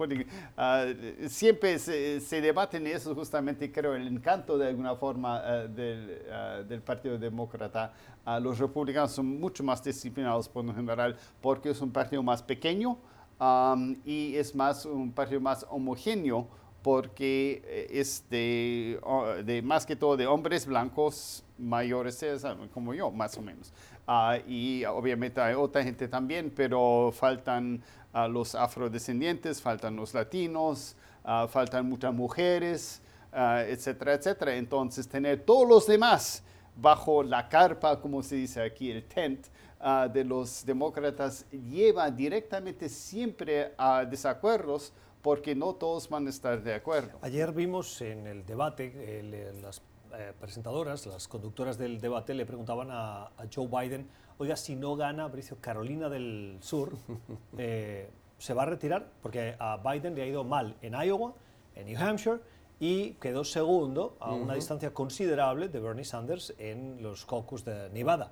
[0.57, 0.85] ah,
[1.27, 5.67] siempre se, se debaten eso justamente, creo, el encanto de alguna forma ah,
[6.31, 7.93] ah, del, Partido Demócrata.
[8.41, 12.97] los republicanos son mucho más disciplinados por lo general porque es un partido más pequeño
[14.05, 16.47] y es más un partido más homogéneo
[16.81, 22.23] porque eh, es de, más que todo de hombres blancos mayores
[22.73, 23.71] como yo, más o menos.
[24.07, 30.95] Ah, y obviamente hay otra gente también, pero faltan uh, los afrodescendientes, faltan los latinos,
[31.23, 34.55] ah, faltan muchas mujeres, etcétera, etcétera.
[34.55, 36.43] Entonces, tener todos los demás
[36.75, 39.47] bajo la carpa, como se dice aquí, el tent,
[39.79, 46.63] ah, de los demócratas lleva directamente siempre a desacuerdos porque no todos van a estar
[46.63, 47.19] de acuerdo.
[47.21, 49.23] Ayer vimos en el debate,
[49.61, 49.81] las
[50.13, 55.27] eh, presentadoras, las conductoras del debate le preguntaban a, Joe Biden, oiga, si no gana
[55.27, 56.93] Bricio Carolina del Sur,
[57.57, 59.07] eh, ¿se va a retirar?
[59.21, 61.33] Porque a Biden le ha ido mal en Iowa,
[61.75, 62.39] en New Hampshire,
[62.79, 68.31] y quedó segundo a una distancia considerable de Bernie Sanders en los caucus de Nevada.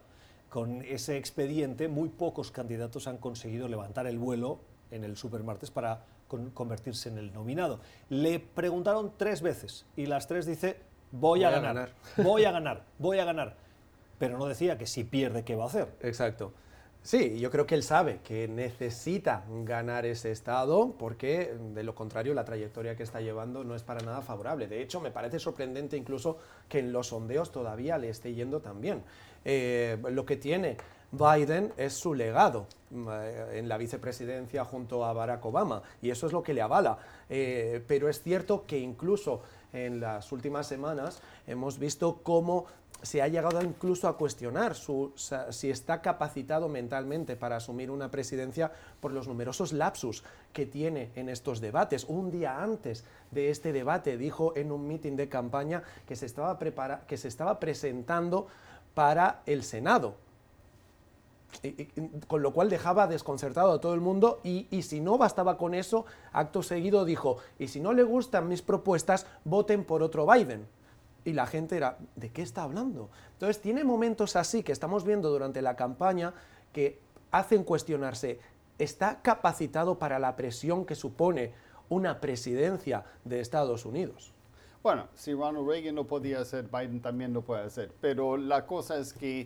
[0.50, 6.04] Con ese expediente, muy pocos candidatos han conseguido levantar el vuelo en el supermartes para
[6.54, 7.80] convertirse en el nominado.
[8.10, 10.78] Le preguntaron tres veces y las tres dice,
[11.12, 13.56] voy, a, ganar, voy a ganar, voy a ganar.
[14.18, 15.88] Pero no decía que si pierde, ¿qué va a hacer?
[16.02, 16.54] Exacto.
[17.02, 22.34] Sí, yo creo que él sabe que necesita ganar ese estado porque de lo contrario
[22.34, 24.68] la trayectoria que está llevando no es para nada favorable.
[24.68, 26.38] De hecho, me parece sorprendente incluso
[26.68, 29.04] que en los sondeos todavía le esté yendo tan bien.
[29.46, 30.76] Eh, lo que tiene
[31.12, 36.34] Biden es su legado eh, en la vicepresidencia junto a Barack Obama y eso es
[36.34, 36.98] lo que le avala.
[37.30, 39.42] Eh, pero es cierto que incluso
[39.74, 42.66] en las últimas semanas hemos visto cómo
[43.02, 49.14] se ha llegado incluso a cuestionar si está capacitado mentalmente para asumir una presidencia por
[49.14, 52.04] los numerosos lapsus que tiene en estos debates.
[52.04, 56.60] Un día antes de este debate dijo en un mitin de campaña que se estaba,
[57.08, 58.48] que se estaba presentando
[58.94, 60.16] para el Senado
[62.28, 66.06] con lo cual dejaba desconcertado a todo el mundo y, si no bastaba con eso,
[66.32, 70.68] acto seguido dijo, y si no le gustan mis propuestas, voten por otro Biden.
[71.26, 73.10] Y la gente era, ¿de qué está hablando?
[73.34, 76.34] Entonces tiene momentos así que estamos viendo durante la campaña
[76.72, 77.00] que
[77.32, 78.40] hacen cuestionarse,
[78.78, 81.54] ¿está capacitado para la presión que supone
[81.90, 84.34] una presidencia de Estados Unidos?
[84.82, 87.92] Bueno, si Ronald Reagan no podía hacer, Biden también lo puede hacer.
[88.00, 89.46] Pero la cosa es que...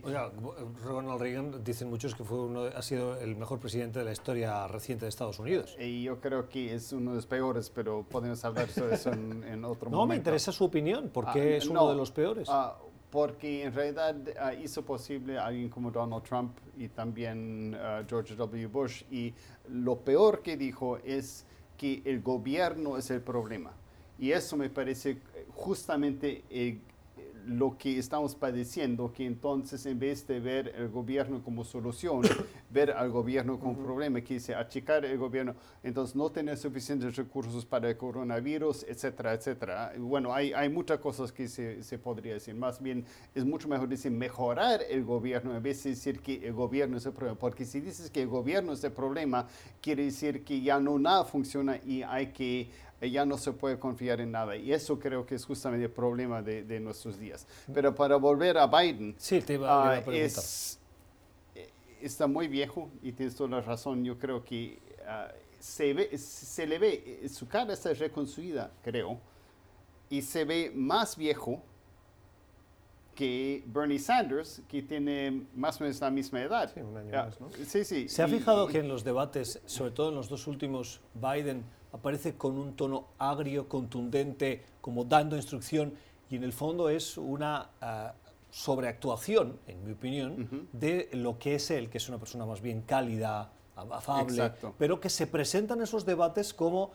[0.85, 4.67] Ronald Reagan dicen muchos que fue uno, ha sido el mejor presidente de la historia
[4.67, 5.75] reciente de Estados Unidos.
[5.79, 9.65] Y yo creo que es uno de los peores, pero podemos hablar sobre eso en,
[9.65, 9.89] otro momento.
[10.03, 11.09] No, me interesa su opinión.
[11.09, 12.47] ¿Por qué ah, es uno de los peores?
[12.51, 12.77] Ah,
[13.09, 17.75] porque en realidad ah, hizo posible a alguien como Donald Trump y también
[18.07, 18.67] George W.
[18.67, 19.03] Bush.
[19.09, 19.33] Y
[19.69, 21.45] lo peor que dijo es
[21.77, 23.73] que el gobierno es el problema
[24.19, 26.79] y eso me parece eh, justamente eh,
[27.45, 32.21] lo que estamos padeciendo, que entonces en vez de ver el gobierno como solución,
[32.69, 37.65] ver al gobierno como problema, que dice achicar el gobierno, entonces no tener suficientes recursos
[37.65, 39.93] para el coronavirus, etcétera, etcétera.
[39.97, 42.55] Bueno, hay, hay muchas cosas que se, se, podría decir.
[42.55, 46.53] Más bien, es mucho mejor decir mejorar el gobierno en vez de decir que el
[46.53, 47.37] gobierno es el problema.
[47.37, 49.47] Porque si dices que el gobierno es el problema,
[49.81, 52.69] quiere decir que ya no nada funciona y hay que
[53.11, 54.55] ya no se puede confiar en nada.
[54.55, 57.47] Y eso creo que es justamente el problema de, de nuestros días.
[57.73, 60.79] Pero para volver a Biden, sí, te iba, a ah, es,
[61.55, 61.69] eh,
[62.01, 64.03] está muy viejo y tienes toda la razón.
[64.03, 65.27] Yo creo que ah,
[65.59, 69.19] se, ve, se le ve, eh, su cara está reconstruida, creo,
[70.09, 71.61] y se ve más viejo
[73.15, 76.71] que Bernie Sanders, que tiene más o menos la misma edad.
[76.73, 77.49] Sí, un año más, ¿no?
[77.67, 78.09] Sí, sí.
[78.09, 82.35] ¿Se ha fijado que en los debates, sobre todo en los dos últimos, Biden aparece
[82.35, 85.93] con un tono agrio, contundente, como dando instrucción,
[86.29, 88.13] y en el fondo es una ah,
[88.49, 92.81] sobreactuación, en mi opinión, de lo que es él, que es una persona más bien
[92.81, 96.91] cálida, afable, pero que se presenta en esos debates como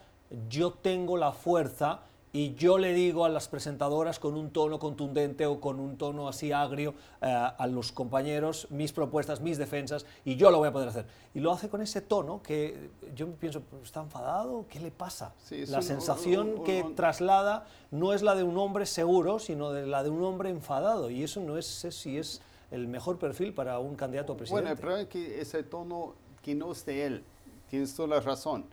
[0.49, 5.45] yo tengo la fuerza y yo le digo a las presentadoras con un tono contundente
[5.45, 10.35] o con un tono así agrio eh, a los compañeros mis propuestas, mis defensas y
[10.35, 11.05] yo lo voy a poder hacer.
[11.33, 14.65] Y lo hace con ese tono que yo pienso, ¿está enfadado?
[14.69, 15.33] ¿Qué le pasa?
[15.67, 20.09] la sensación que traslada no es la de un hombre seguro, sino de la de
[20.09, 24.33] un hombre enfadado y eso no es si es el mejor perfil para un candidato
[24.33, 24.61] a presidente.
[24.61, 26.13] Bueno, el problema es que ese tono
[26.43, 27.23] que no es de él,
[27.69, 28.65] tienes toda la razón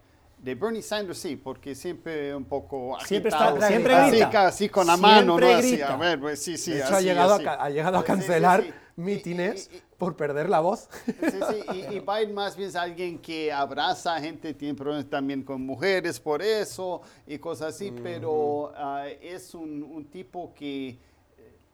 [0.47, 4.97] de Bernie Sanders sí, porque siempre un poco siempre está siempre así, así con la
[4.97, 5.49] mano, ¿no?
[5.49, 8.63] Así, a ver, pues, sí, sí, de hecho, ha llegado a, ha llegado a cancelar
[8.95, 10.89] mítines por perder la voz.
[11.05, 15.43] Sí, sí, y, Biden más bien es alguien que abraza a gente, tiene problemas también
[15.43, 20.97] con mujeres por eso y cosas así, pero ah, es un, un tipo que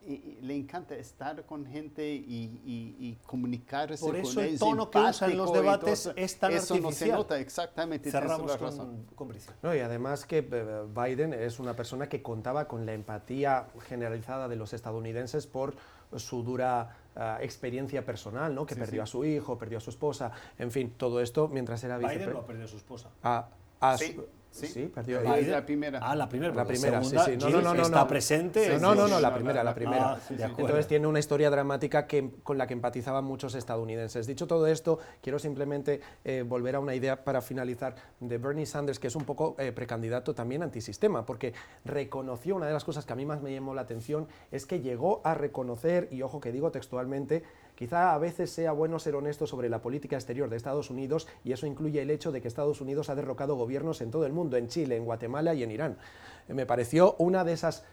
[0.05, 2.61] y, le encanta estar con gente y,
[2.99, 6.75] y, comunicarse Por eso con el tono que usa en los debates es tan eso
[6.75, 7.09] artificial.
[7.09, 8.11] no se nota exactamente.
[8.11, 12.85] Cerramos con, con no, y además que eh, Biden es una persona que contaba con
[12.85, 15.75] la empatía generalizada de los estadounidenses por
[16.17, 18.65] su dura uh, experiencia personal, ¿no?
[18.65, 19.03] que sí, perdió sí.
[19.03, 22.31] a su hijo, perdió a su esposa, en fin, todo esto mientras era vicepresidente.
[22.31, 23.09] Biden no perdió a su esposa.
[23.23, 23.47] A,
[23.79, 24.13] a sí.
[24.13, 25.19] su, Sí, perdió.
[25.25, 25.99] Ah, es la primera.
[26.01, 26.53] Ah, la primera.
[26.53, 27.37] La primera, sí, sí.
[27.37, 28.77] No, no, no, no, está presente.
[28.79, 30.13] no, no, no, la primera, la primera.
[30.13, 34.27] Ah, sí, Entonces tiene una historia dramática que, con la que empatizaban muchos estadounidenses.
[34.27, 38.99] Dicho todo esto, quiero simplemente eh, volver a una idea para finalizar de Bernie Sanders,
[38.99, 43.13] que es un poco eh, precandidato también antisistema, porque reconoció una de las cosas que
[43.13, 46.51] a mí más me llamó la atención, es que llegó a reconocer, y ojo que
[46.51, 47.43] digo textualmente,
[47.75, 51.53] Quizá a veces sea bueno ser honesto sobre la política exterior de Estados Unidos y
[51.53, 54.57] eso incluye el hecho de que Estados Unidos ha derrocado gobiernos en todo el mundo,
[54.57, 55.97] en Chile, en Guatemala y en Irán.
[56.47, 57.83] Eh, me pareció una de esas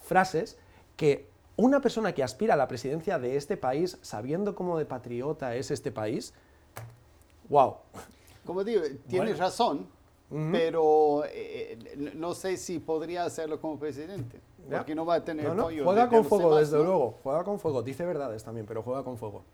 [0.00, 0.58] frases
[0.96, 5.56] que una persona que aspira a la presidencia de este país, sabiendo cómo de patriota
[5.56, 6.32] es este país,
[7.48, 7.76] wow.
[8.46, 9.88] Como digo, tienes razón,
[10.52, 11.78] pero eh,
[12.14, 14.40] no sé si podría hacerlo como presidente.
[14.70, 17.18] Porque no va a tener no, Juega con fuego, desde luego.
[17.22, 17.82] Juega con fuego.
[17.82, 19.44] Dice verdades también, pero juega con fuego.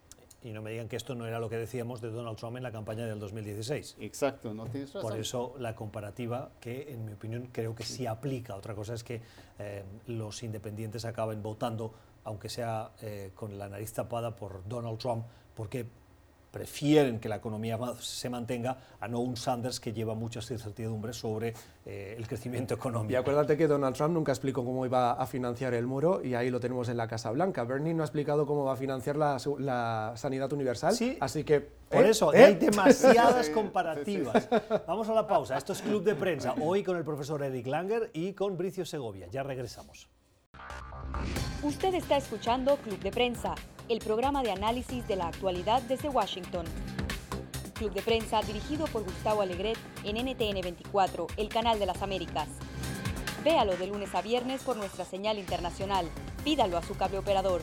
[0.42, 2.62] Y no me digan que esto no era lo que decíamos de Donald Trump en
[2.62, 3.96] la campaña del 2016.
[4.00, 5.10] Exacto, no tienes razón.
[5.10, 8.54] Por eso la comparativa, que en mi opinión creo que sí aplica.
[8.54, 9.22] Otra cosa es que
[9.58, 11.94] eh, los independientes acaben votando,
[12.24, 15.86] aunque sea eh, con la nariz tapada por Donald Trump, porque
[16.54, 21.52] prefieren que la economía se mantenga a no un Sanders que lleva muchas incertidumbres sobre
[21.84, 23.12] eh, el crecimiento económico.
[23.12, 26.50] Y acuérdate que Donald Trump nunca explicó cómo iba a financiar el muro y ahí
[26.50, 27.64] lo tenemos en la Casa Blanca.
[27.64, 31.60] Bernie no ha explicado cómo va a financiar la, sanidad universal, sí, así que...
[31.60, 32.10] Por ¿eh?
[32.10, 32.44] eso, ¿Eh?
[32.44, 34.48] hay demasiadas comparativas.
[34.86, 35.58] Vamos a la pausa.
[35.58, 39.26] Esto es Club de Prensa, hoy con el profesor Eric Langer y con Bricio Segovia.
[39.32, 40.08] Ya regresamos.
[41.64, 43.56] Usted está escuchando Club de Prensa,
[43.88, 46.64] el programa de análisis de la actualidad desde Washington.
[47.74, 52.48] Club de Prensa dirigido por Gustavo Alegret en NTN 24, el canal de las Américas.
[53.44, 56.06] Véalo de lunes a viernes por nuestra señal internacional.
[56.44, 57.60] Pídalo a su cable operador.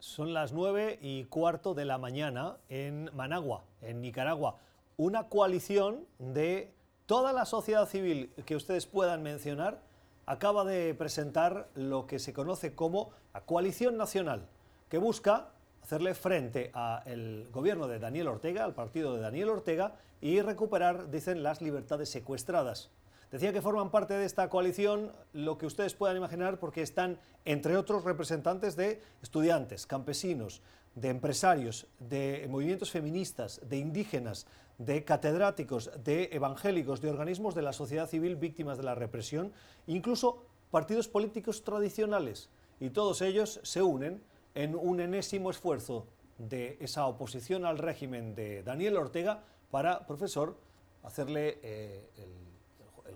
[0.00, 4.56] Son las nueve y cuarto de la mañana en Managua, en Nicaragua.
[4.96, 6.72] Una coalición de
[7.04, 9.85] toda la sociedad civil que ustedes puedan mencionar
[10.26, 14.48] acaba de presentar lo que se conoce como la coalición nacional,
[14.88, 15.50] que busca
[15.82, 21.44] hacerle frente al gobierno de Daniel Ortega, al partido de Daniel Ortega, y recuperar, dicen,
[21.44, 22.90] las libertades secuestradas.
[23.30, 27.76] Decía que forman parte de esta coalición lo que ustedes puedan imaginar porque están, entre
[27.76, 30.62] otros, representantes de estudiantes, campesinos,
[30.96, 34.46] de empresarios, de movimientos feministas, de indígenas,
[34.78, 39.52] de catedráticos, de evangélicos, de organismos de la sociedad civil víctimas de la represión,
[39.86, 42.48] incluso partidos políticos tradicionales.
[42.80, 44.22] Y todos ellos se unen
[44.54, 46.06] en un enésimo esfuerzo
[46.38, 50.56] de esa oposición al régimen de Daniel Ortega para, profesor,
[51.02, 52.46] hacerle eh, el,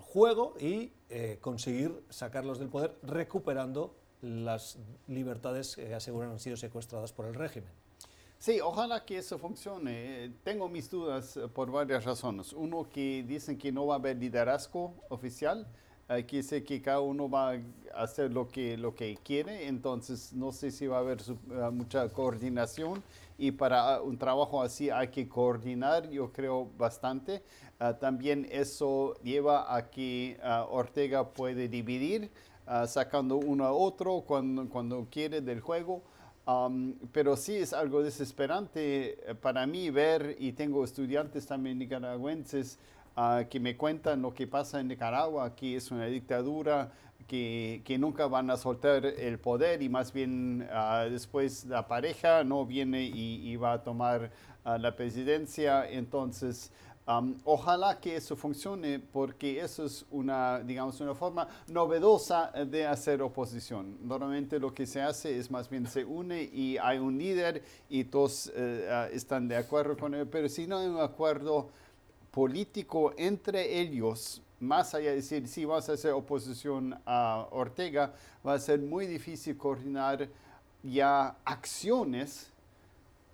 [0.01, 7.13] juego y eh, conseguir sacarlos del poder recuperando las libertades que aseguran han sido secuestradas
[7.13, 7.71] por el régimen.
[8.41, 10.33] Sí, ojalá que eso funcione.
[10.43, 12.55] Tengo mis dudas eh, por varias razones.
[12.55, 15.67] Uno, que dicen que no va a haber liderazgo oficial,
[16.09, 20.33] eh, que dice que cada uno va a hacer lo que, lo que quiere, entonces
[20.33, 23.03] no sé si va a haber eh, mucha coordinación
[23.37, 27.43] y para un trabajo así hay que coordinar, yo creo, bastante.
[28.01, 30.39] también eso lleva a que
[30.71, 32.31] Ortega puede dividir,
[32.87, 36.03] sacando uno a otro cuando, cuando quiere del juego
[37.13, 42.79] pero sí es algo desesperante eh, para mí ver, y tengo estudiantes también nicaragüenses
[43.17, 46.91] ah, que me cuentan lo que pasa en Nicaragua, que es una dictadura,
[47.29, 52.43] que, que nunca van a soltar el poder y más bien uh, después la pareja
[52.43, 54.33] no viene y, va a tomar
[54.65, 55.89] ah, la presidencia.
[55.89, 56.73] Entonces,
[57.45, 63.99] ojalá que eso funcione porque eso es una, digamos, una forma novedosa de hacer oposición.
[64.03, 68.05] Normalmente lo que se hace es más bien se une y hay un líder y
[68.05, 71.71] todos eh, ah, están de acuerdo con él, pero si no hay un acuerdo
[72.31, 78.15] político entre ellos, más allá de decir si vas a hacer oposición a Ortega,
[78.47, 80.29] va a ser muy difícil coordinar
[80.83, 82.51] ya acciones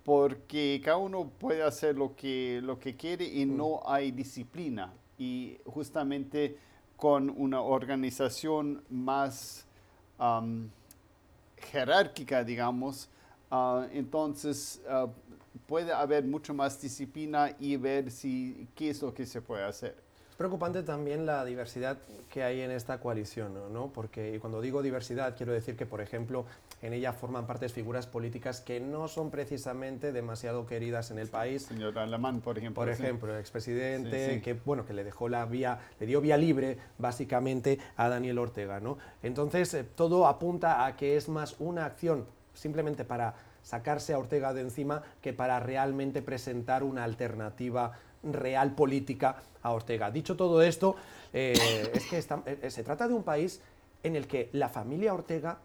[0.07, 3.57] porque cada uno puede hacer lo que, lo que quiere y mm.
[3.57, 4.93] no hay disciplina.
[5.17, 6.57] Y justamente
[6.95, 9.65] con una organización más
[11.57, 13.09] jerárquica, digamos,
[13.51, 15.09] ah, entonces uh,
[15.65, 20.06] puede haber mucho más disciplina y ver si, qué es lo que se puede hacer
[20.37, 21.97] preocupante también la diversidad
[22.29, 23.87] que hay en esta coalición, ¿no?
[23.87, 26.45] Porque cuando digo diversidad quiero decir que, por ejemplo,
[26.81, 31.63] en ella forman parte figuras políticas que no son precisamente demasiado queridas en el país.
[31.63, 32.83] Señor Alemán, por ejemplo.
[32.83, 36.77] Por ejemplo, el expresidente que bueno que le dejó la vía, le dio vía libre
[36.99, 38.97] básicamente a Daniel Ortega, ¿no?
[39.23, 43.33] Entonces eh, todo apunta a que es más una acción simplemente para
[43.63, 47.91] sacarse a Ortega de encima que para realmente presentar una alternativa
[48.23, 50.11] real política a Ortega.
[50.11, 50.95] Dicho todo esto,
[51.33, 51.53] eh,
[51.93, 53.61] es que eh, se trata de un país
[54.03, 55.59] en el que la familia Ortega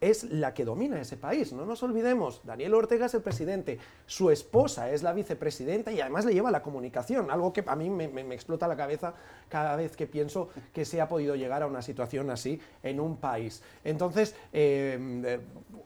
[0.00, 1.52] es la que domina ese país.
[1.52, 6.24] No nos olvidemos, Daniel Ortega es el presidente, su esposa es la vicepresidenta y además
[6.24, 9.14] le lleva la comunicación, algo que a mí me, explota la cabeza
[9.48, 13.18] cada vez que pienso que se ha podido llegar a una situación así en un
[13.18, 13.62] país.
[13.84, 15.38] Entonces, eh,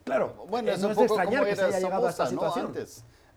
[0.05, 2.73] claro, bueno, no es de extrañar que se haya llegado a esta situación.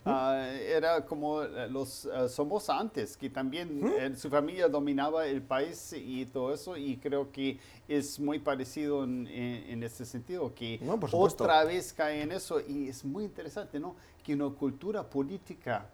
[0.05, 4.17] Ah, era como eh, los uh, somos antes, que también ¿Mm?
[4.17, 9.27] su familia dominaba el país y todo eso, y creo que es muy parecido en,
[9.27, 10.81] en, ese sentido, que
[11.13, 13.97] otra vez cae en eso, y es muy interesante, ¿no?
[14.23, 15.87] Que una cultura política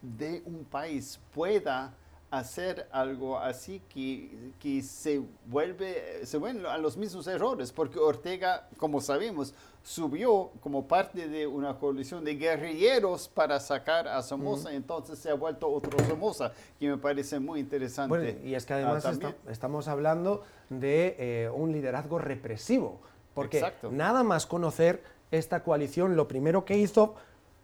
[0.00, 1.92] de un país pueda
[2.30, 8.68] hacer algo así que, que se vuelve se vuelven a los mismos errores porque Ortega
[8.76, 9.54] como sabemos
[9.88, 15.30] subió como parte de una coalición de guerrilleros para sacar a Somoza, y entonces se
[15.30, 18.38] ha vuelto otro Somoza, que me parece muy interesante.
[18.44, 23.00] y es que además ah, estamos hablando de eh, un liderazgo represivo,
[23.34, 27.14] porque nada más conocer esta coalición, lo primero que hizo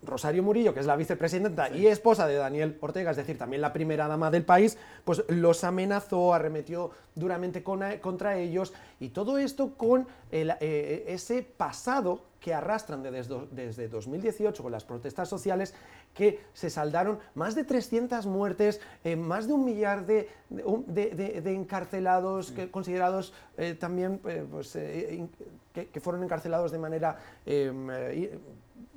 [0.07, 3.73] Rosario Murillo, que es la vicepresidenta y esposa de Daniel Ortega, es decir, también la
[3.73, 8.73] primera dama del país, pues los amenazó, arremetió duramente contra ellos.
[9.01, 15.73] Y todo esto con eh, ese pasado que arrastran desde, 2018 con las protestas sociales
[16.13, 20.29] que se saldaron más de 300 muertes, eh, más de un millar de,
[21.47, 25.27] encarcelados considerados eh, también pues, que,
[25.73, 27.89] que, fueron encarcelados de manera em,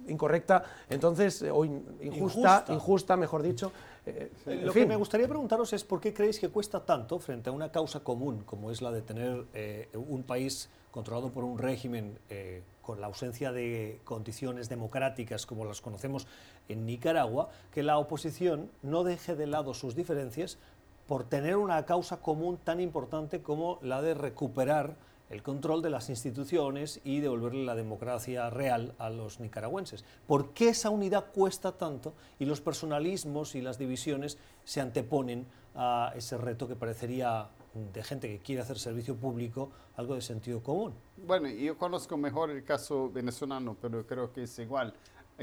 [0.08, 3.72] incorrecta, entonces, o injusta, injusta, mejor dicho.
[4.06, 4.32] Eh,
[4.64, 7.72] Lo que me gustaría preguntaros es por qué creéis que cuesta tanto frente a una
[7.72, 12.64] causa común como es la de tener eh, un país controlado por un régimen eh,
[12.82, 16.26] con la ausencia de condiciones democráticas como las conocemos
[16.70, 20.58] en Nicaragua, que la oposición no deje de lado sus diferencias
[21.06, 24.96] por tener una causa común tan importante como la de recuperar
[25.30, 30.06] el control de las instituciones y devolverle la democracia real a los nicaragüenses.
[30.26, 36.14] ¿Por qué esa unidad cuesta tanto y los personalismos y las divisiones se anteponen a
[36.16, 37.50] ese reto que parecería
[37.94, 40.94] de gente que quiere hacer servicio público algo de sentido común?
[41.18, 44.94] Bueno, yo conozco mejor el caso venezolano, pero creo que es igual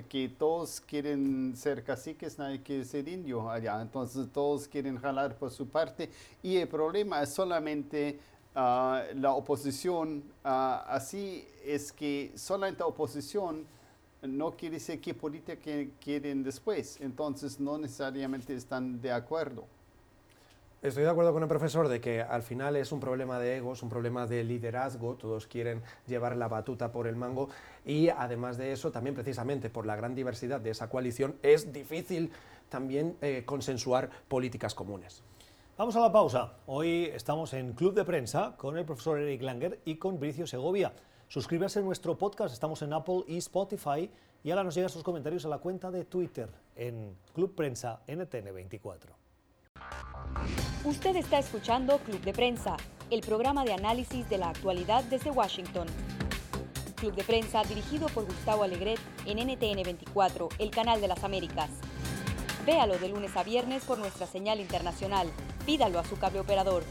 [0.02, 5.52] que todos quieren ser caciques, nadie quiere ser indio allá, entonces todos quieren jalar por
[5.52, 6.10] su parte
[6.42, 8.18] y el problema es solamente
[8.56, 13.66] Ah, la oposición, ah, así es que solamente oposición
[14.22, 15.60] no quiere decir qué política
[16.00, 19.64] quieren después, entonces no necesariamente están de acuerdo.
[20.82, 23.82] Estoy de acuerdo con el profesor de que al final es un problema de egos,
[23.82, 27.48] un problema de liderazgo, todos quieren llevar la batuta por el mango
[27.84, 32.30] y además de eso, también precisamente por la gran diversidad de esa coalición, es difícil
[32.68, 35.22] también eh, consensuar políticas comunes.
[35.76, 36.52] Vamos a la pausa.
[36.66, 40.92] Hoy estamos en Club de Prensa con el profesor Eric Langer y con Bricio Segovia.
[41.26, 44.08] Suscríbase a nuestro podcast, estamos en Apple y Spotify
[44.44, 48.98] y ahora nos llegan sus comentarios a la cuenta de Twitter en Club Prensa NTN24.
[50.84, 52.76] Usted está escuchando Club de Prensa,
[53.10, 55.88] el programa de análisis de la actualidad desde Washington.
[56.94, 61.70] Club de Prensa dirigido por Gustavo Alegret en NTN24, el canal de las Américas.
[62.66, 65.28] Véalo de lunes a viernes por nuestra señal internacional.
[65.66, 66.82] Pídalo a su cable operador.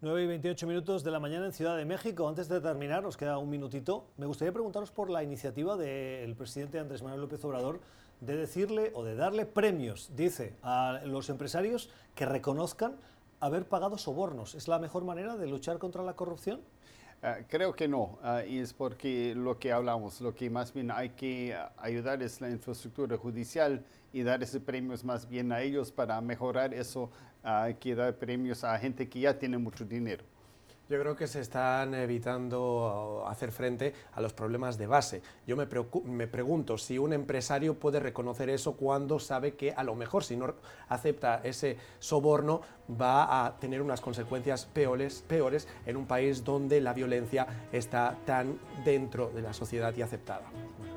[0.00, 2.28] 9 y 28 minutos de la mañana en Ciudad de México.
[2.28, 4.04] Antes de terminar, nos queda un minutito.
[4.18, 7.80] Me gustaría preguntaros por la iniciativa del presidente Andrés Manuel López Obrador
[8.20, 12.94] de decirle o de darle premios, dice, a los empresarios que reconozcan
[13.40, 14.54] haber pagado sobornos.
[14.54, 16.60] ¿Es la mejor manera de luchar contra la corrupción?
[17.20, 20.92] Ah, creo que no, ah, y es porque lo que hablamos, lo que más bien
[20.92, 25.90] hay que ayudar es la infraestructura judicial y dar ese premios más bien a ellos
[25.90, 27.10] para mejorar eso,
[27.42, 30.24] hay que dar premios a gente que ya tiene mucho dinero.
[30.88, 35.20] Yo creo que se están evitando hacer frente a los problemas de base.
[35.46, 35.68] Yo me,
[36.04, 40.34] me, pregunto si un empresario puede reconocer eso cuando sabe que a lo mejor si
[40.34, 40.54] no
[40.88, 42.62] acepta ese soborno
[42.98, 48.58] va a tener unas consecuencias peores, peores en un país donde la violencia está tan
[48.82, 50.46] dentro de la sociedad y aceptada.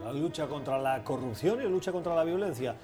[0.06, 2.78] La lucha contra la corrupción y la lucha contra la violencia,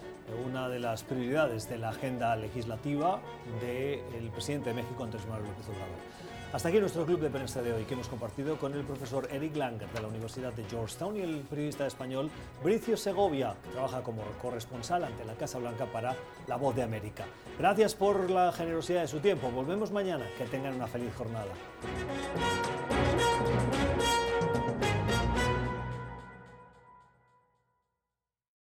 [0.45, 3.21] una de las prioridades de la agenda legislativa
[3.61, 6.26] del presidente de México, Andrés Manuel López Obrador.
[6.57, 9.55] Hasta aquí nuestro club de prensa de hoy que hemos compartido con el profesor Eric
[9.55, 12.31] Langer de la Universidad de Georgetown y el periodista español
[12.63, 16.15] Bricio Segovia, que trabaja como corresponsal ante la Casa Blanca para
[16.47, 17.25] La Voz de América.
[17.59, 19.51] Gracias por la generosidad de su tiempo.
[19.51, 20.25] Volvemos mañana.
[20.35, 21.45] Que tengan una feliz jornada.